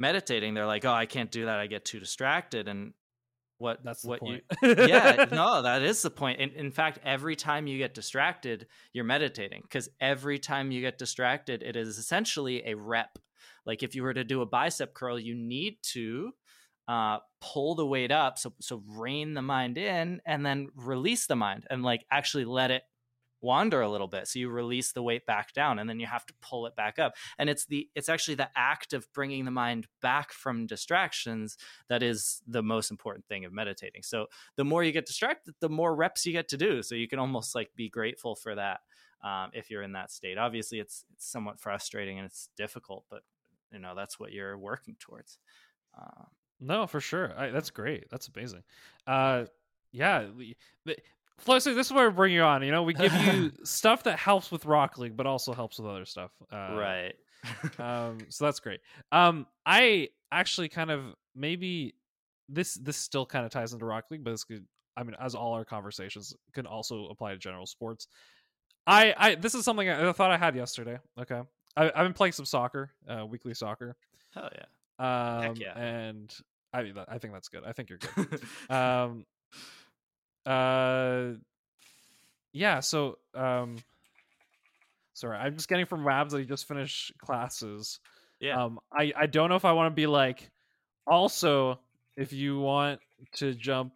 [0.00, 1.60] meditating, they're like, "Oh, I can't do that.
[1.60, 2.94] I get too distracted." And
[3.58, 7.68] what that's what you yeah no that is the point in, in fact every time
[7.68, 12.74] you get distracted you're meditating because every time you get distracted it is essentially a
[12.74, 13.20] rep
[13.64, 16.32] like if you were to do a bicep curl you need to
[16.92, 21.34] uh, pull the weight up so so rein the mind in and then release the
[21.34, 22.82] mind and like actually let it
[23.40, 24.28] wander a little bit.
[24.28, 26.98] So you release the weight back down and then you have to pull it back
[26.98, 27.14] up.
[27.38, 31.56] And it's the it's actually the act of bringing the mind back from distractions
[31.88, 34.02] that is the most important thing of meditating.
[34.02, 34.26] So
[34.56, 36.82] the more you get distracted the more reps you get to do.
[36.82, 38.80] So you can almost like be grateful for that
[39.24, 40.36] um, if you're in that state.
[40.36, 43.22] Obviously it's, it's somewhat frustrating and it's difficult but
[43.72, 45.38] you know that's what you're working towards
[45.98, 46.26] uh,
[46.62, 48.62] no for sure I, that's great that's amazing
[49.06, 49.44] uh
[49.92, 50.24] yeah
[51.42, 52.62] Flossy, this is where we bring you on.
[52.62, 55.90] You know, we give you stuff that helps with Rock League, but also helps with
[55.90, 56.30] other stuff.
[56.52, 57.14] Uh, right.
[57.78, 58.80] um, so that's great.
[59.10, 61.02] Um, I actually kind of
[61.34, 61.94] maybe
[62.48, 64.64] this this still kind of ties into Rock League, but this could,
[64.96, 68.06] I mean, as all our conversations can also apply to general sports.
[68.86, 70.98] I, I this is something I, I thought I had yesterday.
[71.18, 71.40] Okay,
[71.76, 73.96] I, have been playing some soccer, uh, weekly soccer.
[74.32, 74.66] Hell yeah.
[74.98, 75.76] Um, yeah.
[75.76, 76.32] and
[76.72, 77.62] I mean, I think that's good.
[77.66, 78.40] I think you're good.
[78.74, 79.24] um,
[80.46, 81.32] uh,
[82.52, 82.80] yeah.
[82.80, 83.76] So, um,
[85.14, 88.00] sorry, I'm just getting from Wabs that he just finished classes.
[88.40, 88.62] Yeah.
[88.62, 90.50] Um, I I don't know if I want to be like.
[91.06, 91.80] Also,
[92.16, 93.00] if you want
[93.34, 93.92] to jump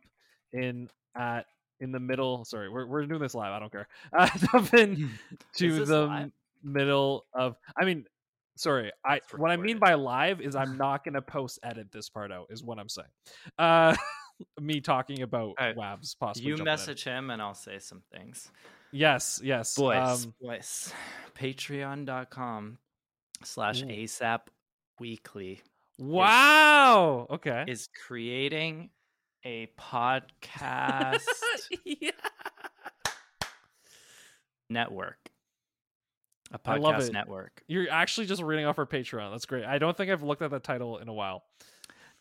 [0.52, 1.46] in at
[1.80, 3.52] in the middle, sorry, we're we're doing this live.
[3.52, 3.88] I don't care.
[4.16, 5.10] Uh, jump in
[5.56, 6.30] to the live?
[6.62, 7.56] middle of.
[7.76, 8.06] I mean,
[8.56, 12.08] sorry i what i mean by live is i'm not going to post edit this
[12.08, 13.08] part out is what i'm saying
[13.58, 13.94] uh
[14.60, 15.76] me talking about right.
[15.76, 16.50] Wabs possibly.
[16.50, 17.12] You message in.
[17.12, 18.50] him and I'll say some things.
[18.92, 19.74] Yes, yes.
[19.74, 20.92] Boys, um, boys.
[21.38, 22.78] Patreon.com
[23.42, 24.40] slash ASAP
[24.98, 25.60] weekly.
[25.98, 27.26] Wow.
[27.28, 27.64] Is, okay.
[27.66, 28.90] Is creating
[29.44, 31.22] a podcast
[31.84, 32.10] yeah.
[34.70, 35.18] network.
[36.56, 37.62] A podcast network.
[37.68, 39.30] You're actually just reading off our Patreon.
[39.30, 39.64] That's great.
[39.64, 41.44] I don't think I've looked at that title in a while.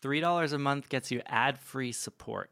[0.02, 2.50] $3 a month gets you ad free support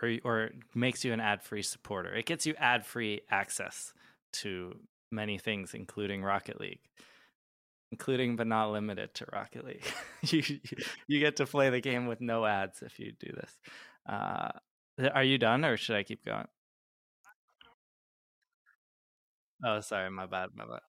[0.00, 2.14] or, or makes you an ad free supporter.
[2.14, 3.92] It gets you ad free access
[4.34, 4.74] to
[5.10, 6.80] many things, including Rocket League,
[7.90, 9.84] including but not limited to Rocket League.
[10.22, 10.42] you,
[11.06, 13.58] you get to play the game with no ads if you do this.
[14.08, 14.48] Uh,
[15.14, 16.48] are you done or should I keep going?
[19.64, 20.80] Oh, sorry, my bad, my bad.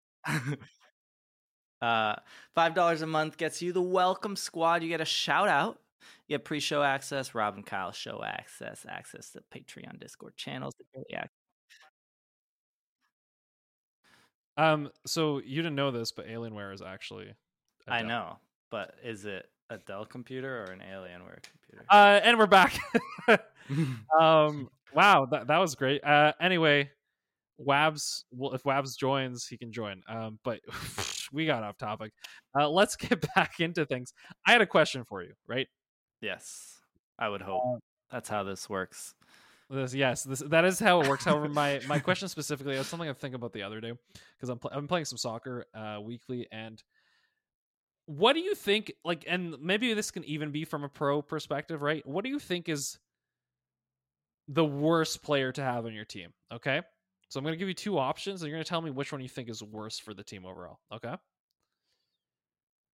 [1.83, 2.15] Uh,
[2.55, 4.83] Five dollars a month gets you the welcome squad.
[4.83, 5.81] You get a shout out.
[6.27, 10.73] You get pre-show access, Rob and Kyle show access, access to Patreon, Discord channels.
[11.09, 11.25] Yeah.
[14.55, 14.89] Um.
[15.05, 17.33] So you didn't know this, but Alienware is actually.
[17.85, 18.37] I know,
[18.71, 21.85] but is it a Dell computer or an Alienware computer?
[21.89, 22.79] Uh, and we're back.
[24.17, 24.69] um.
[24.93, 26.01] Wow, that that was great.
[26.01, 26.31] Uh.
[26.39, 26.91] Anyway,
[27.59, 28.23] Wabs.
[28.31, 30.01] Well, if Wabs joins, he can join.
[30.07, 30.39] Um.
[30.43, 30.61] But
[31.31, 32.13] we got off topic.
[32.57, 34.13] Uh, let's get back into things.
[34.45, 35.67] I had a question for you, right?
[36.21, 36.79] Yes,
[37.19, 37.79] I would hope uh,
[38.11, 39.15] that's how this works.
[39.69, 41.25] This, yes, this, that is how it works.
[41.25, 43.93] However, my my question specifically is something I think about the other day
[44.35, 46.81] because I'm pl- I'm playing some soccer uh, weekly, and
[48.05, 48.93] what do you think?
[49.03, 52.05] Like, and maybe this can even be from a pro perspective, right?
[52.05, 52.99] What do you think is
[54.47, 56.33] the worst player to have on your team?
[56.51, 56.81] Okay,
[57.33, 59.11] so I'm going to give you two options, and you're going to tell me which
[59.11, 60.77] one you think is worse for the team overall.
[60.91, 61.15] Okay.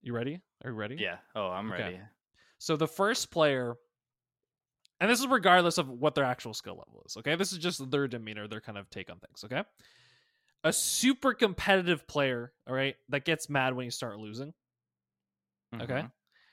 [0.01, 0.41] You ready?
[0.65, 0.95] Are you ready?
[0.95, 1.17] Yeah.
[1.35, 1.83] Oh, I'm okay.
[1.83, 2.01] ready.
[2.59, 3.75] So the first player
[5.01, 7.17] and this is regardless of what their actual skill level is.
[7.17, 9.43] Okay, this is just their demeanor, their kind of take on things.
[9.43, 9.65] Okay,
[10.63, 14.55] a super competitive player, all right, that gets mad when you start losing.
[15.75, 16.13] Okay, Mhm.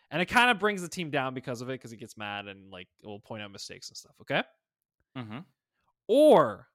[0.09, 2.47] and it kind of brings the team down because of it, because he gets mad
[2.47, 4.15] and like will point out mistakes and stuff.
[4.21, 4.43] Okay,
[5.15, 5.45] Mm Mhm.
[6.07, 6.67] or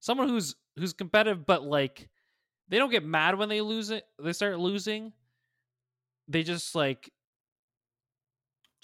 [0.00, 2.08] someone who's who's competitive but like
[2.68, 5.12] they don't get mad when they lose it they start losing
[6.28, 7.10] they just like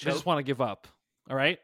[0.02, 0.88] they just want to give up
[1.30, 1.58] all right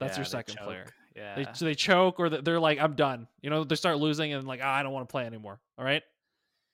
[0.00, 0.86] that's Yeah, your second player.
[1.16, 1.34] Yeah.
[1.36, 4.46] they, so they choke or they're like i'm done you know they start losing and
[4.48, 6.02] like "Ah, i don't want to play anymore all right?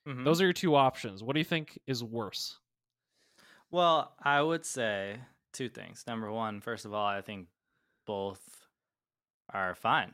[0.08, 0.24] Mhm.
[0.24, 2.58] those are your two options what do you think is worse
[3.72, 5.20] Well, I would say
[5.52, 6.02] two things.
[6.06, 7.46] Number one, first of all, I think
[8.04, 8.40] both
[9.54, 10.12] are fine.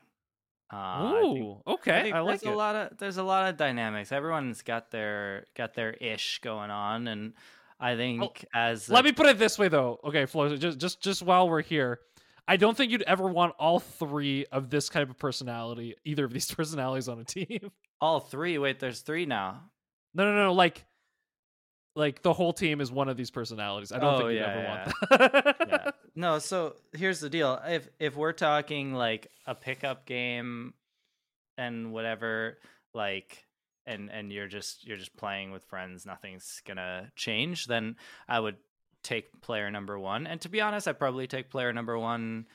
[0.72, 3.48] Uh, I think- okay I, i, like there's it a lot of there's a lot
[3.48, 4.10] of dynamics.
[4.12, 7.34] Everyone's got their got their ish going on, and
[7.78, 11.00] I think as let a- me put it this way though okay Flo, just just
[11.02, 12.00] just while we're here
[12.48, 16.32] i don't think you'd ever want all three of this type of personality either of
[16.32, 18.56] these personalities on a team all three.
[18.58, 19.62] Wait, there's three now.
[20.14, 20.84] no no no like
[21.96, 24.46] like the whole team is one of these personalities i don't Oh, think you'd yeah,
[24.50, 24.68] ever yeah.
[24.68, 25.90] want that yeah.
[26.18, 27.60] No, so here's the deal.
[27.66, 30.72] If if we're talking like a pickup game
[31.58, 32.56] and whatever,
[32.94, 33.44] like
[33.84, 38.56] and and you're just you're just playing with friends, nothing's gonna change, then I would
[39.02, 40.26] take player number one.
[40.26, 42.46] And to be honest, I'd probably take player number one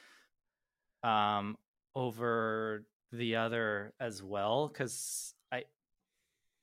[1.04, 1.56] um
[1.96, 5.36] over the other as well, because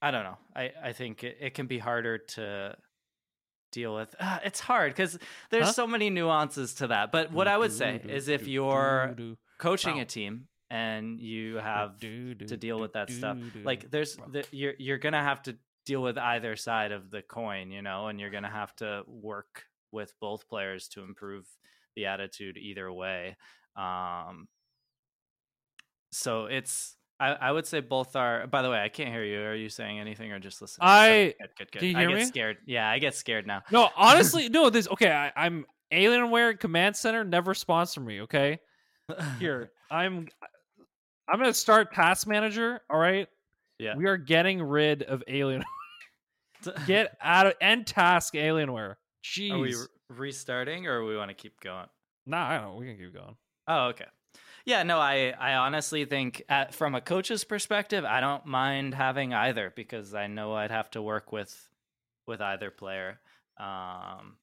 [0.01, 0.39] I don't know.
[0.55, 2.77] I, I think it, it can be harder to
[3.73, 4.15] deal with.
[4.21, 5.19] Uh, it's hard because
[5.51, 5.73] there's Huh?
[5.73, 7.11] so many nuances to that.
[7.13, 9.15] But what I would say is if you're
[9.59, 10.03] coaching Wow.
[10.03, 11.99] a team and you have
[12.49, 16.17] to deal with that stuff, like there's the, you're you're gonna have to deal with
[16.19, 20.47] either side of the coin, you know, and you're gonna have to work with both
[20.49, 21.47] players to improve
[21.97, 23.37] the attitude either way.
[23.75, 24.49] Um,
[26.13, 26.95] so it's.
[27.21, 28.47] I, I would say both are.
[28.47, 29.41] By the way, I can't hear you.
[29.43, 30.87] Are you saying anything or just listening?
[30.89, 31.79] I- good, good, good.
[31.81, 32.25] do you I hear get me?
[32.27, 32.57] scared.
[32.67, 33.63] Yeah, I get scared now.
[33.71, 38.59] no honestly no this okay I, i'm alienware command center never sponsor me okay
[39.39, 40.29] here i'm
[41.29, 43.27] i'm gonna start task manager all right
[43.79, 43.97] Yeah.
[43.97, 45.65] we are getting rid of alien
[46.87, 51.35] get out of end task alienware jeez Are we re- restarting or we want to
[51.35, 51.87] keep going?
[52.27, 53.35] nah i don't know we can keep going
[53.71, 54.07] Oh, okay.
[54.69, 59.33] Yeah, no, I, I honestly think at, from a coach's perspective, I don't mind having
[59.33, 61.57] either because I know I'd have to work with
[62.27, 63.19] with either player.
[63.59, 64.37] Um,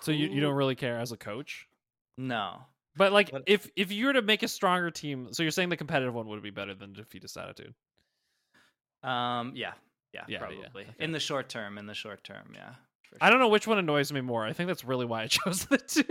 [0.00, 1.66] so you, you don't really care as a coach
[2.16, 2.58] no,
[2.96, 5.68] but like But- if if you were to make a stronger team so you're saying
[5.68, 7.74] the competitive one would be better than the defeatist attitude
[9.04, 9.74] um, yeah,
[10.12, 10.90] yeah, Yeah, yeah, probably okay.
[10.98, 11.78] in the short term.
[11.78, 12.74] In the short term, yeah.
[13.08, 15.26] For i don't know which one annoys me more i think that's really why i
[15.38, 16.04] chose the two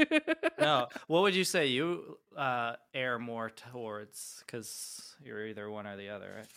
[0.59, 4.43] No, what would you say you uh, air more towards?
[4.45, 6.47] Because you're either one or the other, right?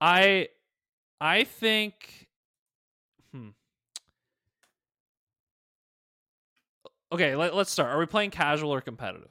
[0.00, 0.48] I
[1.20, 2.28] I think
[3.32, 3.50] hmm.
[7.12, 7.90] Okay, let, let's start.
[7.90, 9.30] Are we playing casual or competitive?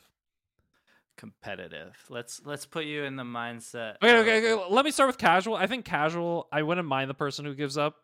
[1.18, 1.96] Competitive.
[2.10, 3.96] Let's let's put you in the mindset.
[4.02, 4.66] Okay, okay, okay.
[4.70, 5.56] Let me start with casual.
[5.56, 7.96] I think casual, I wouldn't mind the person who gives up.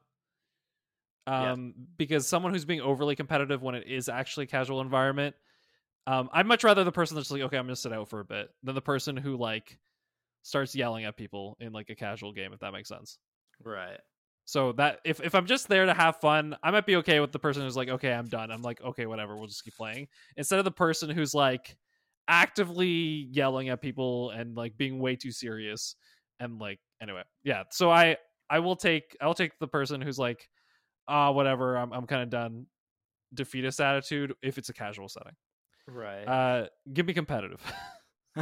[1.28, 1.52] Yeah.
[1.52, 5.36] Um because someone who's being overly competitive when it is actually a casual environment,
[6.08, 8.20] um I'd much rather the person that's like, okay, I'm going to sit out for
[8.20, 9.78] a bit than the person who like
[10.44, 13.20] starts yelling at people in like a casual game if that makes sense.
[13.64, 14.00] Right.
[14.46, 17.32] So that if if I'm just there to have fun, I might be okay with
[17.32, 18.52] the person who's like, okay, I'm done.
[18.52, 20.08] I'm like, okay, whatever, we'll just keep playing.
[20.36, 21.78] Instead of the person who's like
[22.28, 25.96] actively yelling at people and like being way too serious
[26.40, 27.64] and like anyway, yeah.
[27.70, 28.18] So I
[28.50, 30.50] I will take I'll take the person who's like,
[31.12, 32.66] ah, whatever, I'm I'm kind of done.
[33.34, 35.34] Defeatist attitude if it's a casual setting.
[35.88, 36.24] Right.
[36.24, 37.62] Uh, give me competitive.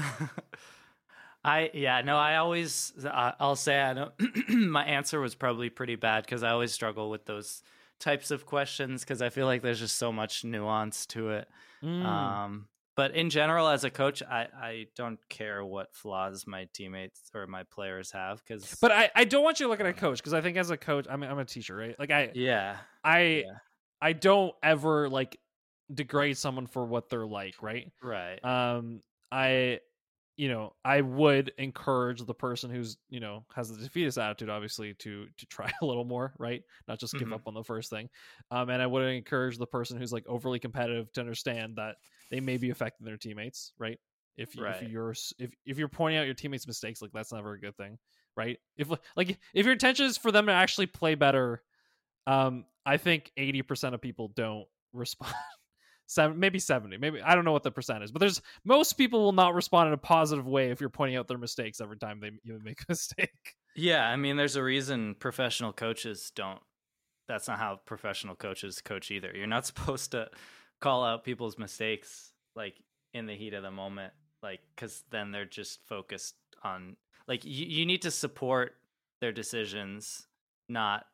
[1.43, 4.12] I yeah no I always uh, I'll say I know
[4.49, 7.63] my answer was probably pretty bad because I always struggle with those
[7.99, 11.47] types of questions because I feel like there's just so much nuance to it.
[11.84, 12.05] Mm.
[12.05, 12.67] Um,
[12.99, 17.47] but in general, as a coach, I I don't care what flaws my teammates or
[17.47, 20.17] my players have because but I, I don't want you to look at a coach
[20.19, 21.97] because I think as a coach, I'm I'm a teacher, right?
[21.97, 23.59] Like I yeah I Yeah.
[24.01, 25.39] I don't ever like
[25.93, 27.91] degrade someone for what they're like, right?
[28.01, 29.81] right Um I
[30.37, 34.93] you know, I would encourage the person who's, you know, has the defeatist attitude obviously
[34.95, 36.63] to to try a little more, right?
[36.87, 37.33] Not just give Mhm.
[37.33, 38.10] up on the first thing.
[38.52, 41.97] Um and I would encourage the person who's like overly competitive to understand that
[42.32, 44.00] they may be affecting their teammates, right?
[44.38, 44.82] If, you, Right.
[44.82, 47.75] if you're if if you're pointing out your teammates' mistakes, like that's never a good
[47.75, 47.98] thing,
[48.38, 48.58] right?
[48.77, 51.62] If like if your intention is for them to actually play better,
[52.25, 55.34] um, I think eighty percent of people don't respond.
[56.08, 59.19] seven, maybe 70, maybe I don't know what the percent is, but there's most people
[59.21, 62.19] will not respond in a positive way if you're pointing out their mistakes every time
[62.19, 63.56] they you make a mistake.
[63.75, 66.60] Yeah, I mean, there's a reason professional coaches don't.
[67.27, 69.32] That's not how professional coaches coach either.
[69.36, 70.30] You're not supposed to
[70.80, 72.75] call out people's mistakes like
[73.13, 76.96] in the heat of the moment, like because then they're just focused on
[77.27, 78.75] like you, you need to support
[79.21, 80.27] their decisions,
[80.67, 81.06] not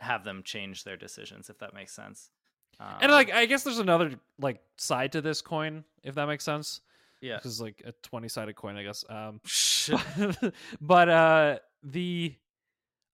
[0.00, 1.50] have them change their decisions.
[1.50, 2.30] If that makes sense.
[2.78, 6.44] Um, and like I guess there's another like side to this coin, if that makes
[6.44, 6.80] sense.
[7.20, 9.04] yeah, this is like a 20 sided coin, I guess.
[9.08, 9.40] Um,
[9.90, 12.34] but, but uh the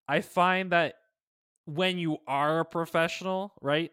[0.09, 0.95] i find that
[1.67, 3.93] when you are a professional right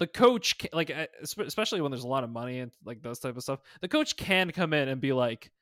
[0.00, 1.06] the coach like uh,
[1.46, 4.16] especially when there's a lot of money and like those type of stuff the coach
[4.16, 5.52] can come in and be like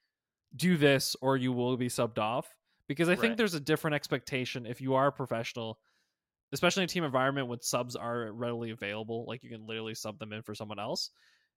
[0.55, 2.55] do this or you will be subbed off.
[2.87, 5.79] Because i think there's a different expectation if you are a professional
[6.53, 10.19] especially in a team environment when subs are readily available like you can literally sub
[10.19, 11.11] them in for someone else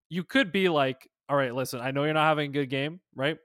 [0.10, 3.00] you could be like all right listen i know you're not having a good game
[3.16, 3.38] right?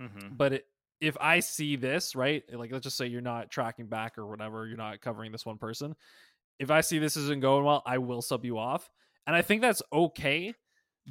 [0.00, 0.66] Hmm but it,
[1.00, 4.66] if I see this, right, like let's just say you're not tracking back or whatever,
[4.66, 5.94] you're not covering this one person.
[6.58, 8.88] If I see this isn't going well, I will sub you off,
[9.26, 10.54] and I think that's okay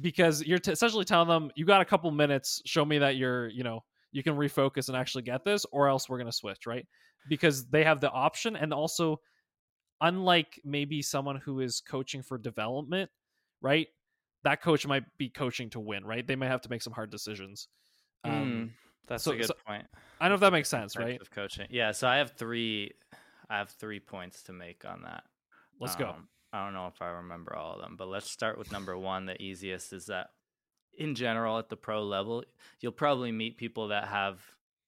[0.00, 2.60] because you're t- essentially telling them you got a couple minutes.
[2.66, 6.08] Show me that you're, you know, you can refocus and actually get this, or else
[6.08, 6.86] we're gonna switch, right?
[7.28, 9.20] Because they have the option, and also,
[10.00, 13.10] unlike maybe someone who is coaching for development,
[13.62, 13.88] right?
[14.44, 16.26] That coach might be coaching to win, right?
[16.26, 17.68] They might have to make some hard decisions.
[18.24, 18.70] Um, Mm,
[19.06, 19.86] that's so- a good so- point.
[20.20, 21.20] I don't know if that makes sense, right?
[21.20, 21.66] Of coaching.
[21.70, 21.92] Yeah.
[21.92, 22.92] So I have three.
[23.48, 25.24] I have three points to make on that.
[25.80, 26.10] Let's go.
[26.10, 28.96] Um, I don't know if I remember all of them, but let's start with number
[28.96, 29.26] one.
[29.26, 30.30] The easiest is that,
[30.96, 32.44] in general, at the pro level,
[32.80, 34.40] you'll probably meet people that have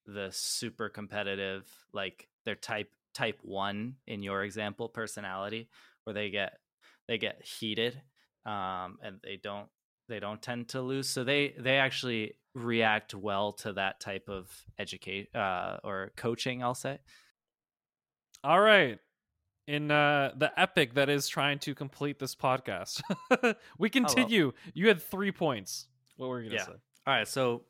[0.06, 5.68] the super competitive, like their type type one in your example personality,
[6.04, 6.58] where they get
[7.06, 8.00] they get heated,
[8.46, 9.68] um, and they don't
[10.08, 11.08] they don't tend to lose.
[11.08, 16.62] So they they actually react well to that type of educate uh, or coaching.
[16.62, 16.98] I'll say.
[18.42, 18.98] All right.
[19.68, 23.02] In uh, the epic that is trying to complete this podcast,
[23.78, 24.52] we continue.
[24.72, 25.88] You had three points.
[26.16, 26.64] What were you gonna Yeah.
[26.66, 26.80] say?
[27.06, 27.64] All right, so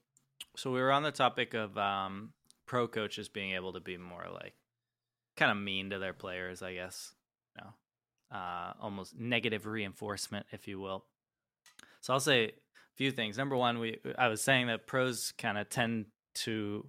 [0.56, 2.32] so we were on the topic of um,
[2.66, 4.54] pro coaches being able to be more like
[5.36, 7.14] kind of mean to their players, I guess.
[7.56, 11.04] You know, uh, almost negative reinforcement, if you will.
[12.00, 12.52] So I'll say a
[12.94, 13.36] few things.
[13.36, 16.06] Number one, we I was saying that pros kind of tend
[16.46, 16.88] to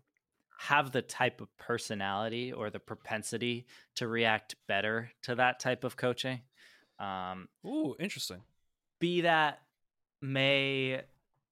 [0.64, 5.96] have the type of personality or the propensity to react better to that type of
[5.96, 6.42] coaching.
[7.00, 8.42] Um, Ooh, interesting.
[9.00, 9.62] be that
[10.22, 11.02] may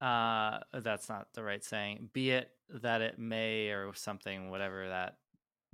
[0.02, 5.16] uh that's not the right saying be it that it may or something whatever that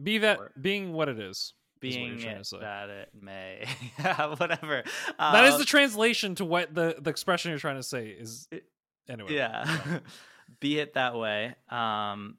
[0.01, 1.37] Be that Or- being what it is.
[1.37, 2.59] is what you're being trying it to say.
[2.59, 3.65] that it may
[3.99, 4.83] yeah, whatever
[5.19, 8.47] that is the translation to what the the expression you're trying to say is.
[9.09, 9.33] Anyway.
[9.33, 9.99] yeah
[10.61, 12.37] be it that way um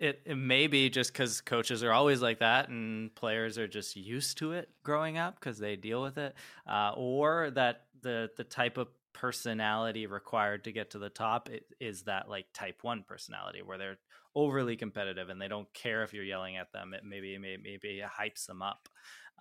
[0.00, 3.96] it, it may be just because coaches are always like that and players are just
[3.96, 6.34] used to it growing up because they deal with it
[6.66, 11.48] uh, or that the the type of personality required to get to the top
[11.80, 13.98] is that like type one personality where they're
[14.34, 16.94] overly competitive and they don't care if you're yelling at them.
[16.94, 18.88] It maybe maybe, maybe hypes them up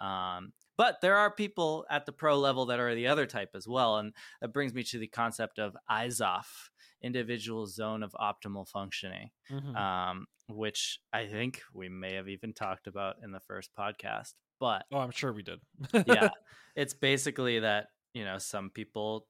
[0.02, 3.68] um, but there are people at the pro level that are the other type as
[3.68, 6.46] well and that brings me to the concept of IZOF,
[7.04, 9.76] individual zone of optimal functioning, Mhm.
[9.76, 14.36] um, which I think we may have even talked about in the first podcast.
[14.58, 15.60] But oh, I'm sure we did.
[16.08, 16.30] yeah,
[16.76, 19.28] it's basically that, you know, some people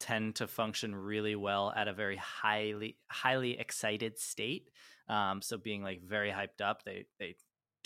[0.00, 4.70] tend to function really well at a very highly highly excited state
[5.08, 7.34] um, so being like very hyped up they they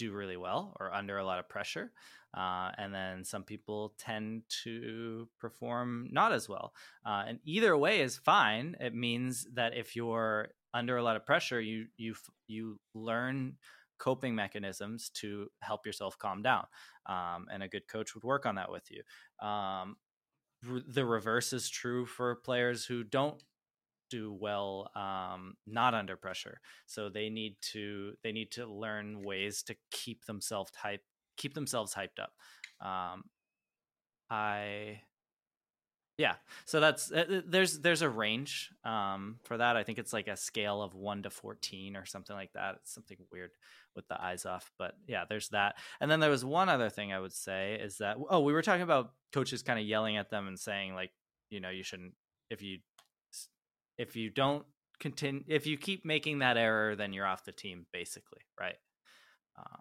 [0.02, 1.92] do really well or under a lot of pressure
[2.34, 6.72] uh, and then some people tend to perform not as well
[7.06, 8.74] uh, and either way is fine.
[8.80, 12.14] It means that if you're under a lot of pressure you you
[12.46, 13.56] you learn
[13.98, 16.64] coping mechanisms to help yourself calm down
[17.06, 19.02] um, and a good coach would work on that with you.
[19.46, 19.96] Um,
[20.88, 23.42] the reverse is true for players who don't
[24.12, 26.60] do well um, not under pressure.
[26.86, 31.02] So they need to they need to learn ways to keep themselves hype
[31.36, 32.32] keep themselves hyped up.
[32.86, 33.24] Um,
[34.30, 35.00] i
[36.16, 36.34] yeah
[36.64, 39.76] so that's uh, there's there's a range um, for that.
[39.76, 42.76] I think it's like a scale of 1 to 14 or something like that.
[42.76, 43.52] It's something weird
[43.96, 45.76] with the IZOF but yeah there's that.
[46.00, 48.62] And then there was one other thing i would say is that oh we were
[48.62, 51.12] talking about coaches kind of yelling at them and saying like
[51.48, 52.12] you know you shouldn't
[52.50, 52.78] if you
[53.98, 54.64] if you don't
[55.00, 58.76] continue if you keep making that error then you're off the team basically right
[59.58, 59.76] uh,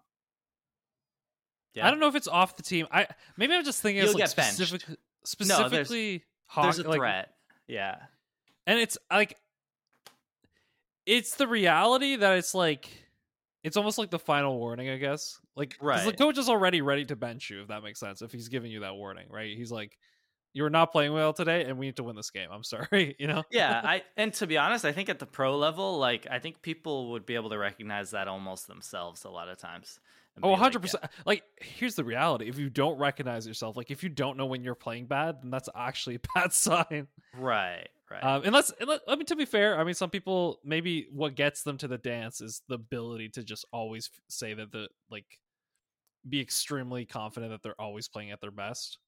[1.74, 2.86] yeah I don't know if it's off the team.
[2.92, 3.06] I
[3.36, 4.54] maybe I'm just thinking it's You'll like get benched.
[4.56, 6.24] specific, there's- specifically
[6.60, 7.30] there's a like, threat.
[7.68, 7.96] yeah.
[8.66, 9.36] and it's like
[11.06, 12.88] it's the reality that it's like
[13.64, 15.38] it's almost like the final warning, I guess.
[15.54, 18.20] Like, 'cause the coach is already ready to bench you, if that makes sense.
[18.22, 19.56] If he's giving you that warning, right?
[19.56, 19.96] He's like,
[20.52, 23.26] "You're not playing well today, and we need to win this game." I'm sorry, you
[23.26, 23.42] know.
[23.50, 26.62] yeah i and to be honest i think at the pro level like i think
[26.62, 29.98] people would be able to recognize that almost themselves a lot of times
[30.42, 30.94] Oh, 100%.
[31.26, 32.48] Like, here's the reality.
[32.48, 35.50] If you don't recognize yourself, like, if you don't know when you're playing bad, then
[35.50, 37.08] that's actually a bad sign.
[37.36, 41.06] right right Um, unless, unless, I mean, to be fair, I mean, some people, maybe
[41.12, 44.88] what gets them to the dance is the ability to just always say that the,
[45.10, 45.38] like,
[46.26, 48.98] be extremely confident that they're always playing at their best.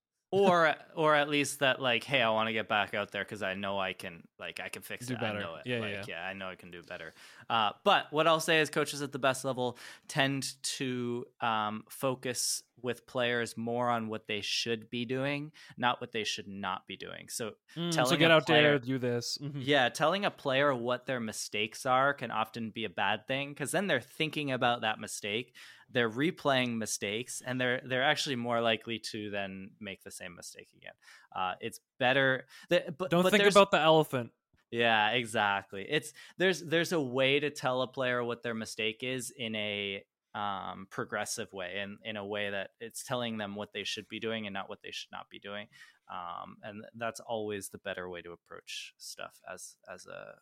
[0.43, 3.43] Or or at least that like hey i want to get back out there because
[3.43, 5.39] i know i can like i can fix Do it better.
[5.39, 6.25] i know it Yeah, like, yeah.
[6.27, 7.13] i know i can do better
[7.49, 9.79] uh, but what i'll say is coaches at the best level
[10.09, 16.11] tend to um, focus with players more on what they should be doing not what
[16.13, 18.99] they should not be doing so Mm, so Telling get a out there, player- do
[18.99, 19.37] this.
[19.43, 19.55] Mhm.
[19.57, 23.73] Yeah, telling a player what their mistakes are can often be a bad thing because
[23.73, 25.57] then they're thinking about that mistake,
[25.91, 30.69] they're replaying mistakes, and they're they're actually more likely to then make the same mistake
[30.77, 30.95] again.
[31.35, 32.47] Uh, it's better.
[32.71, 34.31] That, but Don't but think about the elephant.
[34.71, 35.87] Yeah, exactly.
[35.89, 40.05] It's there's there's a way to tell a player what their mistake is in a
[40.35, 44.19] um, progressive way, and in a way that it's telling them what they should be
[44.19, 45.69] doing and not what they should not be doing.
[46.11, 50.35] Um, and that's always the better way to approach stuff as as a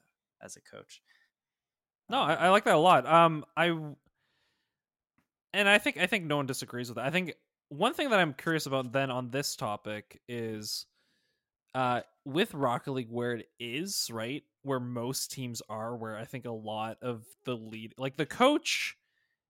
[0.42, 1.02] as a coach.
[2.08, 3.06] No, I, I like that a lot.
[3.06, 3.76] Um, I
[5.52, 7.06] and I think I think no one disagrees with that.
[7.06, 7.34] I think
[7.68, 10.86] one thing that I'm curious about then on this topic is,
[11.74, 16.44] uh, with Rocket League where it is right, where most teams are, where I think
[16.44, 18.96] a lot of the lead, like the coach,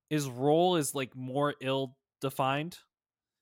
[0.09, 2.79] his role is like more ill defined.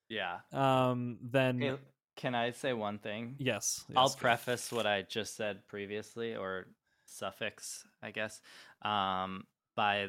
[0.08, 0.38] Yeah.
[0.52, 1.76] Um, than Hey,
[2.16, 3.36] can I say one thing?
[3.38, 4.14] yes, I'll go.
[4.16, 6.66] preface what I just said previously, or
[7.06, 8.40] suffix, I guess,
[8.82, 9.44] um,
[9.76, 10.08] by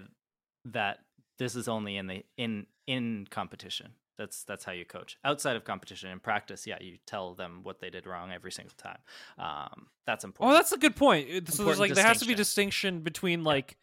[0.66, 0.99] that
[1.38, 3.94] this is only in the in in competition.
[4.18, 5.18] That's that's how you coach.
[5.24, 8.76] Outside of competition, in practice, yeah, you tell them what they did wrong every single
[8.78, 9.00] time.
[9.38, 10.58] Um, that's Oh, important.
[10.60, 11.50] that's a good point.
[11.52, 13.00] So there's like there has to be distinction.
[13.02, 13.78] between like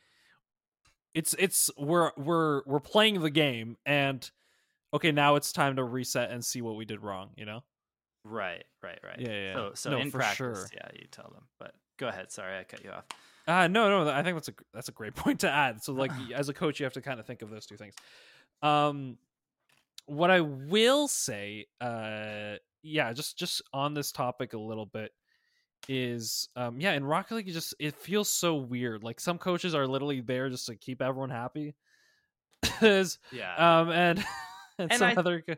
[1.15, 4.31] it's it's we're we're we're playing the game and
[4.95, 7.31] okay now it's time to reset and see what we did wrong.
[7.37, 7.65] You know.
[8.25, 9.19] right, right, right.
[9.19, 10.67] Yeah, yeah, So so No, in practice, sure.
[10.75, 11.45] yeah, you tell them.
[11.59, 12.31] But go ahead.
[12.31, 13.05] Sorry, I cut you off.
[13.49, 15.83] Uh no no I think that's a that's a great point to add.
[15.83, 17.95] So like as a coach you have to kind of think of those two things.
[18.63, 19.17] Um
[20.07, 25.11] what I will say uh yeah just just on this topic a little bit
[25.89, 29.03] is um yeah in Rocket League it just it feels so weird.
[29.03, 31.75] Like some coaches are literally there just to keep everyone happy.
[32.83, 33.55] Yeah.
[33.81, 34.19] um and
[34.79, 35.55] and, And some I- other co-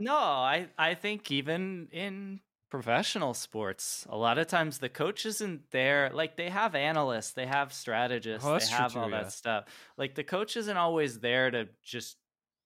[0.00, 5.70] No, I I think even in professional sports, a lot of times the coach isn't
[5.70, 6.10] there.
[6.12, 9.64] Like they have analysts, they have strategists, Oh, they true have all that stuff.
[9.96, 12.16] Like the coach isn't always there to just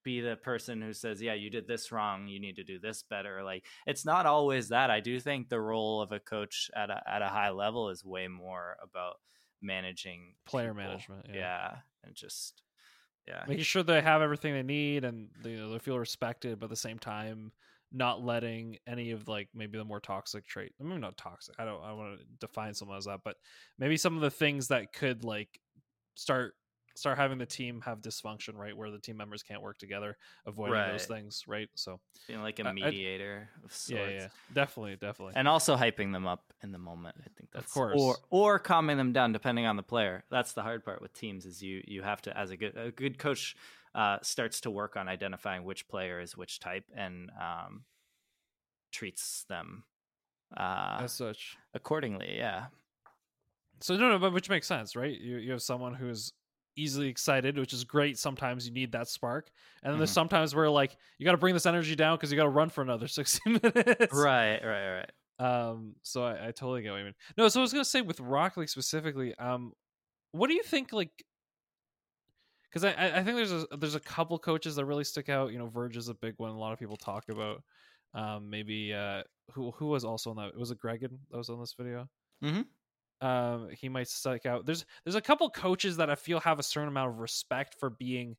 [0.05, 2.29] be the person who says, "Yeah, you did this wrong.
[2.29, 4.91] You need to do this better." Like it's not always that.
[4.91, 8.05] I do think the role of a coach at a at a high level is
[8.05, 9.17] way more about
[9.61, 10.85] managing Player people.
[10.85, 11.35] management, yeah.
[11.35, 12.63] yeah, and just
[13.27, 13.45] yeah.
[13.47, 16.77] making sure they have everything they need and they, they feel respected but at the
[16.77, 17.53] same time
[17.93, 21.83] not letting any of like maybe the more toxic trait maybe not toxic i don't
[21.83, 22.75] i want to define mm-hmm.
[22.75, 23.37] someone as that but
[23.79, 25.61] maybe some of the things that could like
[26.15, 26.55] start
[26.97, 30.17] start having the team have dysfunction right where the team members can't work together
[30.47, 34.03] avoiding those things right so Being like a mediator of sorts.
[34.03, 37.17] yeah yeah definitely definitely and also hyping them up in the moment.
[37.21, 37.97] I think that's of course.
[37.99, 40.25] or or calming them down depending on the player.
[40.31, 42.91] That's the hard part with teams is you you have to as a good a
[42.91, 43.57] good coach
[43.95, 47.85] uh, starts to work on identifying which player is which type and um,
[48.93, 49.85] treats them
[50.57, 52.37] uh, as such accordingly.
[52.37, 52.67] Yeah,
[53.81, 55.19] So no, no, but which makes sense, right?
[55.19, 56.33] You you have someone who's
[56.77, 58.19] easily excited, which is great.
[58.19, 59.51] Sometimes you need that spark,
[59.83, 60.15] and then there's Mhm.
[60.15, 62.71] sometimes where like you got to bring this energy down because you got to run
[62.71, 64.15] for another sixty minutes.
[64.15, 65.11] right, right, right.
[65.41, 65.95] Um.
[66.03, 67.15] So I, I totally get what you mean.
[67.37, 67.49] No.
[67.49, 69.35] So I was gonna say with Rock League specifically.
[69.37, 69.73] Um.
[70.33, 70.93] What do you think?
[70.93, 71.11] Like.
[72.71, 75.53] Because I, I think there's a there's a couple coaches that really stick out.
[75.53, 76.51] You know, Verge is a big one.
[76.51, 77.63] A lot of people talk about.
[78.15, 78.51] Um.
[78.51, 78.93] Maybe.
[78.95, 79.23] Uh.
[79.53, 80.57] Who who was also on that?
[80.57, 82.09] Was it Gregan that was on this video?
[82.43, 82.67] Mhm.
[83.21, 86.63] um he might stick out there's there's a couple coaches that i feel have a
[86.63, 88.37] certain amount of respect for being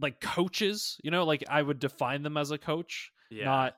[0.00, 3.76] like coaches you know like i would define them as a coach Yeah, not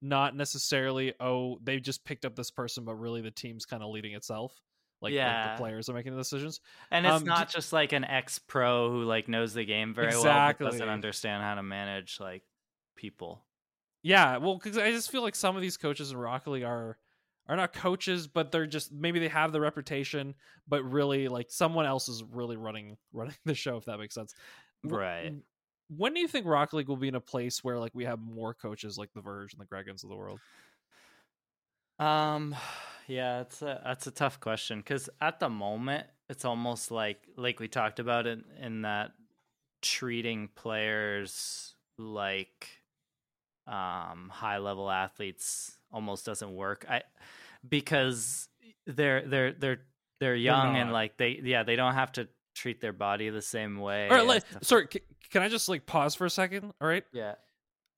[0.00, 3.90] not necessarily oh they just picked up this person but really the team's kind of
[3.90, 4.54] leading itself
[5.00, 7.92] like, like the players are making the decisions and it's um, d- not just like
[7.92, 10.64] an ex pro who like knows the game very well Exactly.
[10.66, 12.42] but doesn't understand how to manage like
[12.96, 13.44] people.
[14.02, 16.96] yeah, well, because I just feel like some of these coaches in Rocket League are
[17.48, 20.34] are not coaches, but they're just maybe they have the reputation,
[20.66, 23.76] but really like someone else is really running running the show.
[23.76, 24.34] If that makes sense,
[24.82, 25.32] Right.
[25.88, 28.18] When do you think Rocket League will be in a place where like we have
[28.18, 30.40] more coaches like the Verge and the Gregans of the world?
[31.98, 32.54] Um,
[33.08, 37.60] yeah, it's a that's a tough question because at the moment it's almost like like
[37.60, 39.12] we talked about it in that
[39.82, 42.68] treating players like
[43.66, 46.84] um high level athletes almost doesn't work.
[46.88, 47.02] I
[47.68, 48.48] because
[48.86, 49.80] they're they're they're
[50.20, 53.78] they're young and like they yeah they don't have to treat their body the same
[53.78, 54.08] way.
[54.08, 56.72] All right, like, sorry, c- can I just like pause for a second?
[56.80, 57.34] All right, yeah.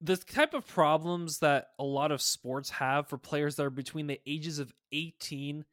[0.00, 4.06] The type of problems that a lot of sports have for players that are between
[4.06, 5.64] the ages of 18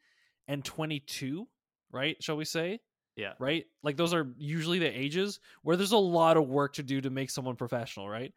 [0.48, 1.48] and 22
[1.92, 2.80] right shall we say
[3.16, 3.34] Yeah.
[3.40, 7.02] right like those are usually the ages where there's a lot of work to do
[7.02, 8.34] to make someone professional right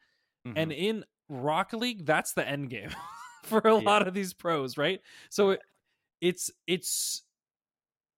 [0.57, 0.77] and Mhm.
[0.79, 2.91] in Rock league that's the end game
[3.45, 3.81] for a Yeah.
[3.81, 5.63] lot of these pros right so it,
[6.21, 7.23] it's it's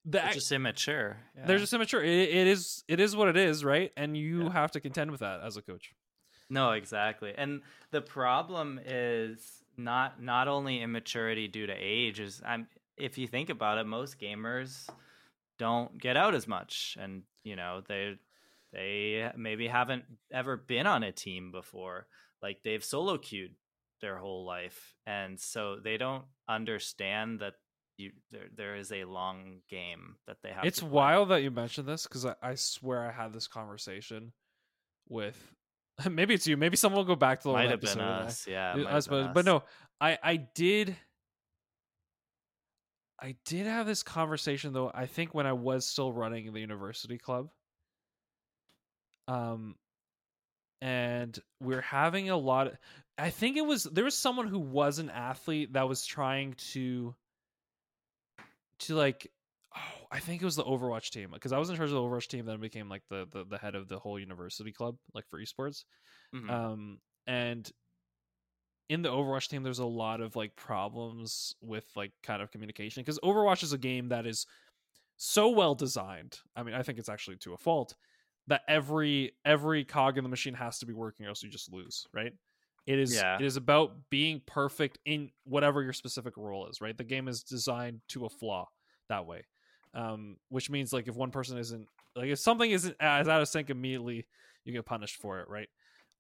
[0.05, 1.19] the They're just immature.
[1.35, 4.53] they're just immature it, it is it is what it is right and you Yeah.
[4.53, 5.93] have to contend with that as a coach
[6.51, 7.33] No, exactly.
[7.37, 13.27] And the problem is not not only immaturity due to age is I'm if you
[13.27, 14.89] think about it, most gamers
[15.59, 18.19] don't get out as much and you know, they
[18.73, 22.07] they maybe haven't ever been on a team before.
[22.43, 23.55] Like they've solo queued
[24.01, 24.95] their whole life.
[25.07, 27.55] And so they don't understand that
[27.97, 31.87] you there there is a long game that they have it's wild that you mentioned
[31.87, 34.33] this because I, I swear I had this conversation
[35.09, 35.53] with
[36.11, 38.21] maybe it's you maybe someone will go back to the might have been and I-
[38.25, 38.47] us.
[38.47, 38.85] Yeah.
[38.89, 39.63] I, suppose, but no
[40.01, 40.97] I I did
[43.21, 47.19] I did have this conversation though I think when I was still running the university
[47.19, 47.51] club
[49.29, 49.75] um
[50.83, 52.79] and we're having a lot of,
[53.19, 57.15] I think it was there was someone who was an athlete that was trying to
[58.81, 59.31] to like
[59.77, 62.01] oh I think it was the Overwatch team because I was in charge of the
[62.01, 65.29] Overwatch team then became like the, the the head of the whole university club like
[65.29, 65.85] for esports
[66.33, 66.49] Mhm.
[66.53, 67.71] um and
[68.89, 73.03] in the overwatch team there's a lot of like problems with like kind of communication
[73.03, 74.47] because overwatch is a game that is
[75.17, 77.97] so well designed i mean i think it's actually to a fault
[78.49, 81.73] that every every cog in the machine has to be working or else you just
[81.73, 82.33] lose right
[82.87, 83.39] it is Yeah.
[83.39, 87.43] it is about being perfect in whatever your specific role is right the game is
[87.45, 88.69] designed to a flaw
[89.09, 89.45] that way
[89.95, 91.87] um which means like if one person isn't
[92.17, 94.27] like if something isn't as out of sync immediately
[94.65, 95.69] you get punished for it right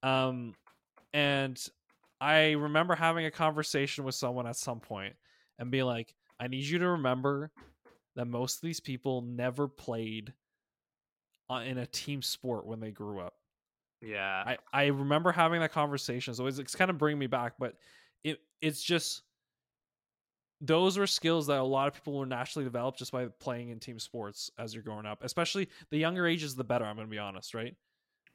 [0.02, 0.54] um
[1.12, 1.68] and
[2.20, 5.14] i remember having a conversation with someone at some point
[5.58, 7.50] and being like i need you to remember
[8.16, 10.32] that most of these people never played
[11.64, 13.34] in a team sport when they grew up
[14.02, 14.42] yeah.
[14.46, 16.34] I, I remember having that conversation.
[16.34, 17.74] So it's, it's kind of bringing me back, but
[18.24, 19.22] it it's just
[20.60, 23.80] those were skills that a lot of people will naturally develop just by playing in
[23.80, 25.24] team sports as you're growing up.
[25.24, 26.84] Especially the younger ages, the better.
[26.84, 27.74] I'm going to be honest, right?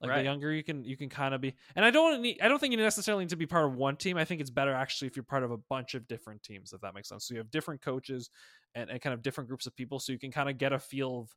[0.01, 2.47] Like the younger you can you can kind of be, and I don't need I
[2.49, 4.17] don't think you necessarily need to be part of one team.
[4.17, 6.82] I think it's better actually if you're part of a bunch of different teams, if
[6.82, 7.26] that makes sense.
[7.26, 8.30] So you have different coaches
[8.76, 10.80] and, and kind of different groups of people, so you can kind of get a
[10.80, 11.36] feel of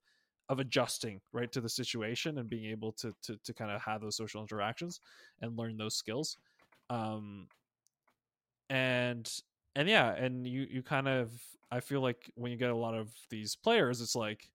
[0.48, 4.00] of adjusting right to the situation and being able to to to kind of have
[4.00, 5.00] those social interactions
[5.40, 6.38] and learn those skills
[6.90, 7.46] um
[8.70, 9.40] and
[9.78, 11.30] and yeah and you you kind of
[11.70, 14.50] i feel like when you get a lot of these players it's like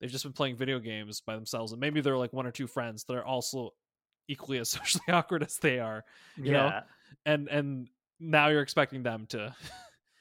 [0.00, 2.66] they've just been playing video games by themselves and maybe they're like one or two
[2.66, 3.70] friends that are also
[4.28, 6.04] equally as socially awkward as they are
[6.36, 6.66] you know?
[6.66, 6.80] yeah.
[7.26, 7.88] and and
[8.20, 9.54] now you're expecting them to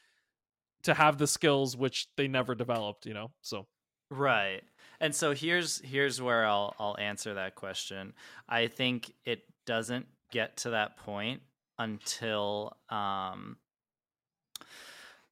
[0.84, 3.68] to have the skills which they never developed you know so
[4.12, 4.62] Right.
[5.00, 8.12] And so here's here's where I'll I'll answer that question.
[8.50, 11.42] I think it doesn't get to that point
[11.80, 13.56] until um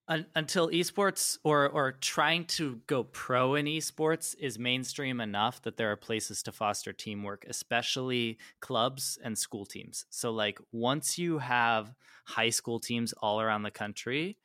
[0.09, 5.77] un, until esports or or trying to go pro in esports is mainstream enough that
[5.77, 10.05] there are places to foster teamwork, especially clubs and school teams.
[10.09, 11.93] So like once you have
[12.25, 14.37] high school teams all around the country,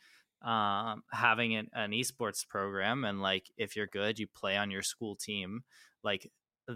[0.43, 4.83] um, having an, an esports program and like if you're good you play on your
[4.83, 5.65] school team
[6.03, 6.31] like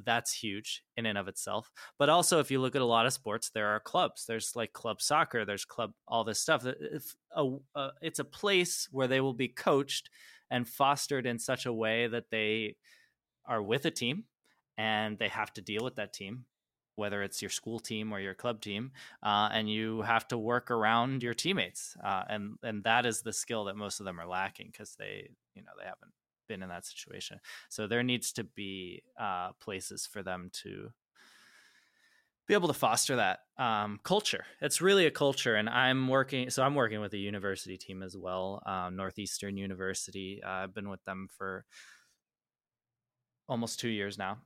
[0.04, 3.12] that's huge in and of itself but also if you look at a lot of
[3.12, 7.56] sports there are clubs there's like club soccer there's club all this stuff if a,
[7.74, 10.10] uh, it's a place where they will be coached
[10.50, 12.76] and fostered in such a way that they
[13.46, 14.24] are with a team
[14.76, 16.44] and they have to deal with that team
[16.98, 18.90] whether it's your school team or your club team,
[19.22, 23.32] uh, and you have to work around your teammates, uh, and and that is the
[23.32, 26.12] skill that most of them are lacking because they you know they haven't
[26.48, 27.40] been in that situation.
[27.68, 30.90] So there needs to be uh, places for them to
[32.46, 34.44] be able to foster that um, culture.
[34.62, 36.48] It's really a culture, and I'm working.
[36.48, 40.42] So I'm working with a university team as well, um, Northeastern University.
[40.42, 41.66] Uh, I've been with them for
[43.46, 44.38] almost two years now,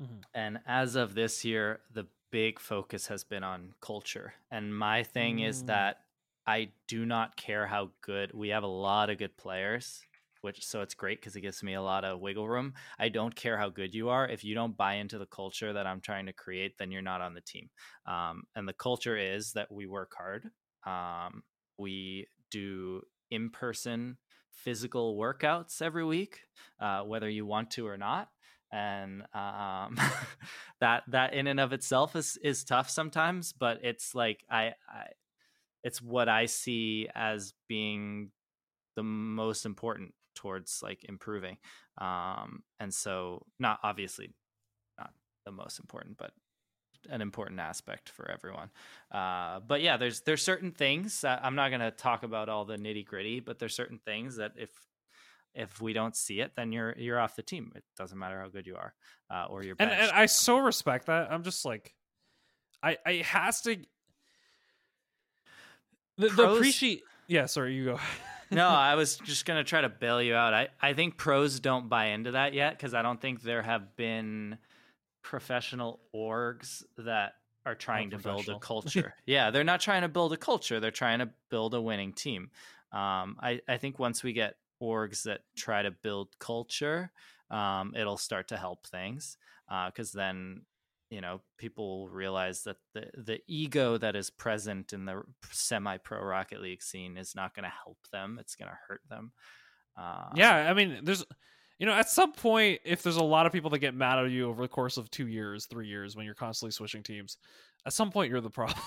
[0.00, 0.20] mm-hmm.
[0.32, 4.34] and as of this year, the big focus has been on culture.
[4.50, 5.48] And my thing mm.
[5.48, 5.98] is that
[6.46, 10.02] I do not care how good we have a lot of good players
[10.40, 12.74] which so it's great because it gives me a lot of wiggle room.
[12.98, 14.28] I don't care how good you are.
[14.28, 17.20] If you don't buy into the culture that I'm trying to create, then you're not
[17.20, 17.70] on the team.
[18.06, 20.50] Um, and the culture is that we work hard.
[20.86, 21.42] Um,
[21.78, 24.16] we do in person
[24.52, 26.40] physical workouts every week,
[26.80, 28.28] uh, whether you want to or not.
[28.72, 29.98] And um,
[30.80, 35.06] that that in and of itself is is tough sometimes, but it's like I, I
[35.82, 38.30] it's what I see as being
[38.96, 41.58] the most important towards like improving
[41.98, 44.32] um and so not obviously
[44.98, 45.10] not
[45.44, 46.32] the most important but
[47.08, 48.70] an important aspect for everyone.
[49.12, 52.64] Uh but yeah there's there's certain things uh, i'm not going to talk about all
[52.64, 54.70] the nitty gritty but there's certain things that if
[55.54, 57.72] if we don't see it then you're you're off the team.
[57.74, 58.94] It doesn't matter how good you are
[59.30, 61.30] uh, or your and, and i so respect that.
[61.30, 61.94] I'm just like
[62.82, 63.76] i i has to
[66.16, 68.00] the, the appreciate yeah sorry you go
[68.50, 70.54] no, I was just gonna try to bail you out.
[70.54, 73.96] I, I think pros don't buy into that yet because I don't think there have
[73.96, 74.58] been
[75.22, 77.34] professional orgs that
[77.66, 79.14] are trying to build a culture.
[79.26, 80.80] yeah, they're not trying to build a culture.
[80.80, 82.50] They're trying to build a winning team.
[82.92, 87.12] Um, I, I think once we get orgs that try to build culture,
[87.50, 89.36] um, it'll start to help things
[89.86, 90.62] because uh, then
[91.10, 96.22] you know people realize that the the ego that is present in the semi pro
[96.22, 99.32] rocket league scene is not going to help them it's going to hurt them
[99.98, 101.24] uh, yeah i mean there's
[101.78, 104.30] you know at some point if there's a lot of people that get mad at
[104.30, 107.36] you over the course of two years three years when you're constantly switching teams
[107.84, 108.78] at some point you're the problem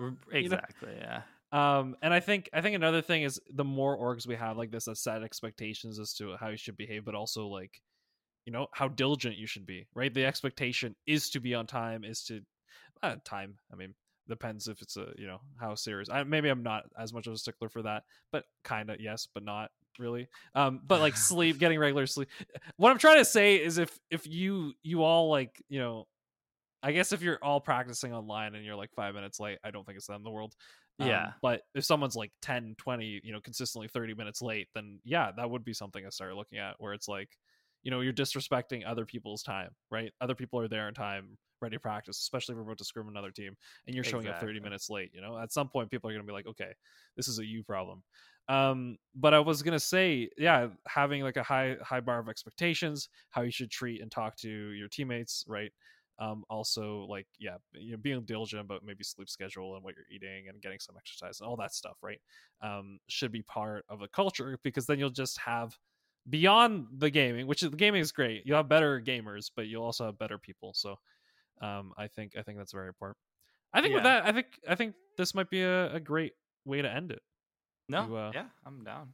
[0.32, 1.02] exactly you know?
[1.02, 1.22] yeah
[1.78, 4.70] um and i think i think another thing is the more orgs we have like
[4.70, 7.80] this that set expectations as to how you should behave but also like
[8.46, 10.14] you know how diligent you should be right?
[10.14, 12.40] The expectation is to be on time is to
[13.02, 13.94] uh, time i mean
[14.28, 17.32] depends if it's a you know how serious I, maybe i'm not as much of
[17.32, 21.58] a stickler for that but kind of yes but not really um but like sleep
[21.58, 22.28] getting regular sleep
[22.76, 26.06] what i'm trying to say is if if you you all like you know
[26.82, 29.84] i guess if you're all practicing online and you're like five minutes late i don't
[29.84, 30.54] think it's the end of the world
[30.98, 31.32] um, yeah.
[31.42, 35.48] but if someone's like 10 20 you know consistently 30 minutes late then yeah that
[35.48, 37.28] would be something i start looking at where it's like
[37.86, 40.12] you know you're disrespecting other people's time right?
[40.20, 43.08] Other people are there in time ready to practice especially if we're about to scrim
[43.08, 43.56] another team
[43.86, 44.48] and you're showing exactly.
[44.48, 45.38] up 30 minutes late you know?
[45.38, 46.72] At some point people are going to be like okay
[47.16, 48.02] this is a you problem.
[48.48, 52.28] Um but i was going to say yeah having like a high high bar of
[52.28, 55.72] expectations how you should treat and talk to your teammates right?
[56.18, 60.12] Um also like yeah you know being diligent about maybe sleep schedule and what you're
[60.12, 62.20] eating and getting some exercise and all that stuff right?
[62.62, 65.78] Um should be part of a culture because then you'll just have
[66.28, 68.42] beyond the gaming, which is, the gaming is great.
[68.44, 70.72] You'll have better gamers, but you'll also have better people.
[70.74, 70.96] So
[71.60, 73.16] um, I think I think that's very important.
[73.72, 73.96] I think yeah.
[73.96, 76.32] with that, I think I think this might be a, a great
[76.64, 77.22] way to end it.
[77.88, 79.12] No, to, uh, yeah, I'm down.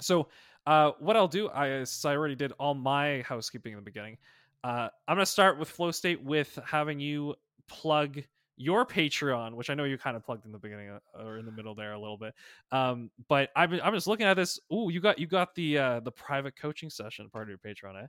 [0.00, 0.28] So
[0.66, 4.18] uh, what I'll do, I, so I already did all my housekeeping in the beginning.
[4.64, 7.34] Uh, I'm gonna start with Flow State with having you
[7.68, 8.22] plug
[8.56, 11.46] your Patreon, which I know you kind of plugged in the beginning uh, or in
[11.46, 12.34] the middle there a little bit.
[12.72, 14.58] Um, but I've been, I'm just looking at this.
[14.72, 18.02] Ooh, you got you got the uh, the private coaching session part of your Patreon,
[18.02, 18.06] eh?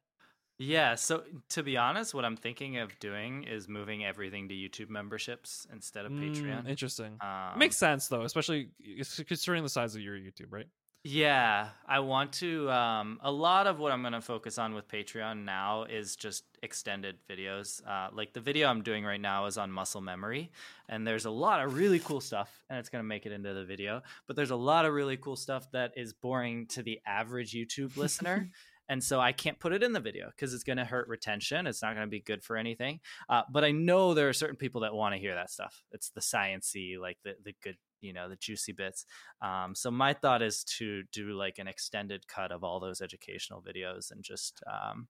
[0.59, 0.95] Yeah.
[0.95, 5.67] So to be honest, what I'm thinking of doing is moving everything to YouTube memberships
[5.71, 6.67] instead of mm, Patreon.
[6.67, 7.17] Interesting.
[7.21, 8.69] Um, Makes sense though, especially
[9.27, 10.67] considering the size of your YouTube, right?
[11.09, 12.69] Yeah, I want to.
[12.69, 16.43] Um, a lot of what I'm going to focus on with Patreon now is just
[16.61, 17.81] extended videos.
[17.87, 20.51] Uh, like the video I'm doing right now is on muscle memory,
[20.89, 23.53] and there's a lot of really cool stuff, and it's going to make it into
[23.53, 24.01] the video.
[24.27, 27.95] But there's a lot of really cool stuff that is boring to the average YouTube
[27.95, 28.49] listener.
[28.89, 31.67] and so I can't put it in the video because it's going to hurt retention.
[31.67, 32.99] It's not going to be good for anything.
[33.29, 35.83] Uh, but I know there are certain people that want to hear that stuff.
[35.93, 39.05] It's the sciency, like the the good you know the juicy bits.
[39.41, 43.61] Um, so my thought is to do like an extended cut of all those educational
[43.61, 45.07] videos and just um,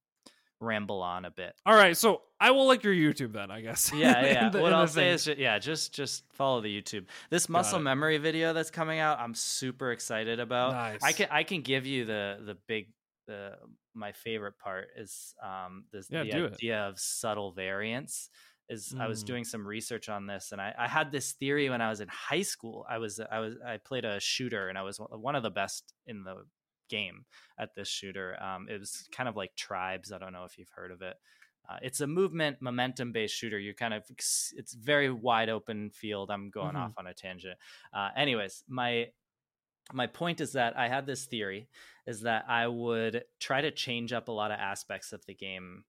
[0.59, 1.53] ramble on a bit.
[1.65, 3.91] All right so i will like your youtube then i guess.
[3.93, 4.49] Yeah yeah.
[4.49, 7.05] the, what i'll say is just, yeah just just follow the youtube.
[7.29, 10.73] This muscle memory video that's coming out i'm super excited about.
[10.73, 11.03] Nice.
[11.03, 12.87] i can i can give you the the big
[13.27, 13.53] the
[13.93, 16.89] my favorite part is um this yeah, the idea it.
[16.89, 18.29] of subtle variance
[18.69, 19.01] is mm.
[19.01, 19.27] I was mm.
[19.27, 22.07] doing some research on this, and I, I, had this theory when I was in
[22.09, 22.85] high school.
[22.89, 25.93] I was I was I played a shooter, and I was one of the best
[26.05, 26.43] in the
[26.89, 27.25] game
[27.59, 28.41] at this shooter.
[28.41, 30.11] Um, it was kind of like Tribes.
[30.11, 31.15] I don't know if you've heard of it.
[31.69, 33.59] Uh, it's a movement momentum based shooter.
[33.59, 36.31] You kind of it's very wide open field.
[36.31, 36.79] I'm going Mhm.
[36.79, 37.57] off on a tangent.
[37.93, 39.11] Uh, anyways, my
[39.93, 41.69] my point is that I had this theory
[42.05, 45.85] is that I would try to change up a lot of aspects of the game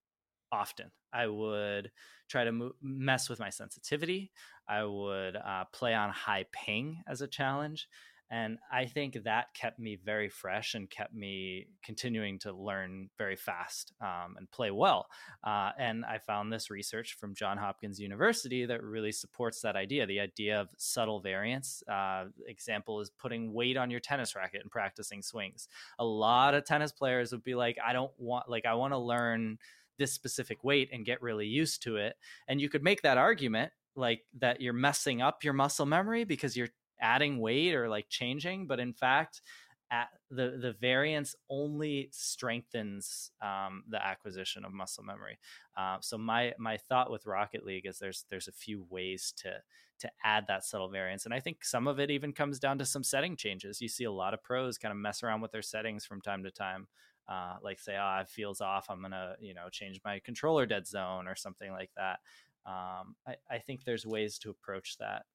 [0.53, 0.91] often.
[1.13, 1.91] I would
[2.29, 4.31] try to mo- mess with my sensitivity.
[4.69, 7.89] I would uh, play on high ping as a challenge.
[8.31, 13.37] And I think that kept me very fresh and kept me continuing to learn very
[13.37, 15.07] fast um, and play well.
[15.43, 20.07] Uh, and I found this research from John Hopkins University that really supports that idea
[20.07, 21.83] the idea of subtle variance.
[21.91, 25.69] Uh, example is putting weight on your tennis racket and practicing swings.
[25.99, 28.99] A lot of tennis players would be like, I don't want, like, I want to
[28.99, 29.59] learn
[29.99, 32.17] this specific weight and get really used to it.
[32.47, 36.57] And you could make that argument like that you're messing up your muscle memory because
[36.57, 36.69] you're
[37.01, 39.43] adding weight or like changing, but in fact,
[39.91, 45.39] at the the variance only strengthens um, the acquisition of muscle memory.
[45.77, 49.63] Uh, so my my thought with Rocket League is there's there's a few ways to
[50.01, 52.85] to add that subtle variance, and I think some of it even comes down to
[52.85, 53.81] some setting changes.
[53.81, 56.45] You see a lot of pros kind of mess around with their settings from time
[56.45, 56.87] to time.
[57.29, 58.87] Uh, like say, oh, it feels off.
[58.89, 62.21] I'm gonna, you know, change my controller dead zone or something like that.
[62.65, 65.27] Um, I, I think there's ways to approach that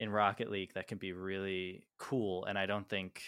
[0.00, 3.22] in Rocket League that can be really cool, and I don't think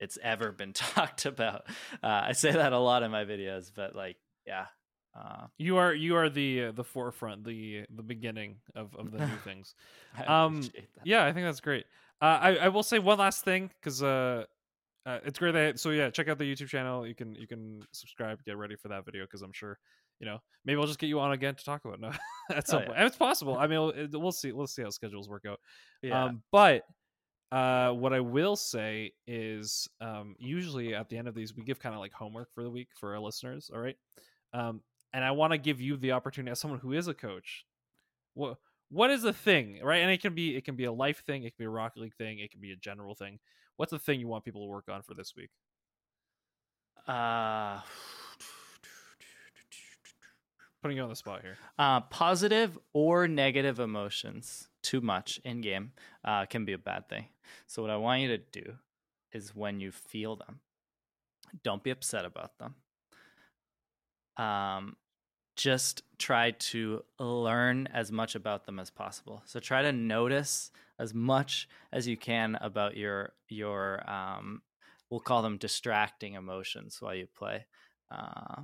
[0.00, 1.66] it's ever been talked about.
[2.02, 4.16] Uh, I say that a lot in my videos, but like,
[4.46, 4.66] yeah,
[5.14, 9.18] uh, You are you are the uh, the forefront, the the beginning of of the
[9.18, 9.74] new things.
[10.16, 10.62] I Um.
[11.04, 11.86] Yeah, I think that's great.
[12.20, 14.44] Uh, I I will say one last thing because uh,
[15.06, 17.06] uh, it's great that so yeah, check out the YouTube channel.
[17.06, 19.78] You can you can subscribe, get ready for that video because I'm sure
[20.18, 22.10] you know maybe I'll just get you on again to talk about it no,
[22.56, 22.98] at some Oh, point.
[23.00, 23.56] It's possible.
[23.58, 24.52] I mean, it, we'll see.
[24.52, 25.60] We'll see how schedules work out.
[26.02, 26.24] yeah.
[26.24, 26.82] Um, but
[27.52, 31.78] uh, what I will say is, um, usually at the end of these, we give
[31.78, 33.70] kind of like homework for the week for our listeners.
[33.72, 33.96] All right,
[34.52, 34.80] um,
[35.12, 37.64] and I want to give you the opportunity as someone who is a coach.
[38.34, 38.58] What
[38.90, 39.98] what is the thing, right?
[40.02, 42.00] And it can be it can be a life thing, it can be a Rocket
[42.00, 43.38] League thing, it can be a general thing.
[43.76, 45.50] What's the thing you want people to work on for this week?
[47.06, 47.80] Uh,
[50.82, 51.56] Putting you on the spot here.
[51.78, 55.92] uh, positive or negative emotions too much in game
[56.24, 57.26] uh, can be a bad thing.
[57.66, 58.74] So what I want you to do
[59.32, 60.60] is when you feel them,
[61.64, 62.74] don't be upset about them.
[64.36, 64.96] Um,
[65.56, 69.42] just try to learn as much about them as possible.
[69.46, 74.62] So try to notice as much as you can about your your um,
[75.10, 77.66] we'll call them distracting emotions while you play.
[78.10, 78.62] Uh,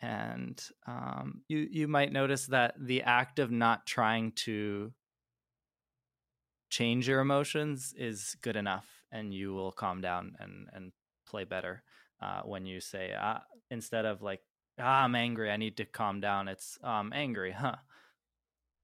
[0.00, 4.92] and um, you you might notice that the act of not trying to
[6.70, 10.92] change your emotions is good enough, and you will calm down and and
[11.26, 11.82] play better
[12.20, 14.40] uh, when you say ah, instead of like
[14.80, 16.48] ah, I'm angry, I need to calm down.
[16.48, 17.76] It's oh, I'm angry, huh?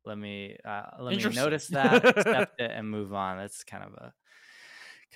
[0.08, 3.38] Let me uh, let me notice that, accept it, and move on.
[3.38, 4.12] That's kind of a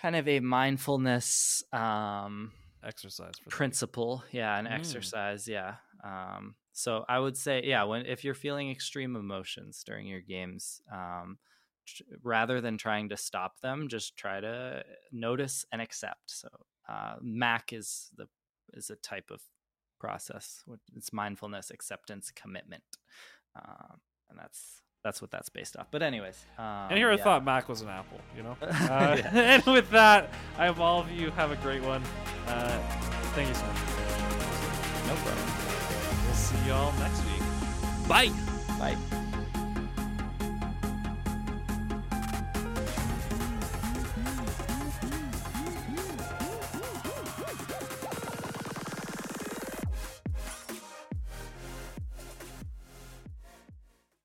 [0.01, 2.53] kind of a mindfulness um,
[2.84, 3.51] Exercise for the week.
[3.51, 4.72] principle yeah an Mm.
[4.74, 5.74] exercise yeah
[6.05, 10.80] um so i would say yeah when if you're feeling extreme emotions during your games
[10.93, 11.38] um
[11.86, 14.82] tr- rather than trying to stop them just try to
[15.12, 16.49] notice and accept so
[16.88, 18.26] uh mac is the
[18.74, 19.40] is a type of
[20.01, 20.64] process
[20.97, 22.82] it's mindfulness acceptance commitment
[23.55, 27.25] um and that's that's what that's based off but anyways um, And here I yeah.
[27.25, 28.57] thought Mac was an apple, you know?
[28.63, 29.31] Uh, Yeah.
[29.55, 32.03] And with that, I hope all of you have a great one.
[32.47, 32.79] Uh,
[33.35, 33.77] thank you so much.
[35.09, 35.49] no problem
[36.25, 38.09] We'll see y'all next week.
[38.09, 38.31] Bye.
[38.79, 39.22] bye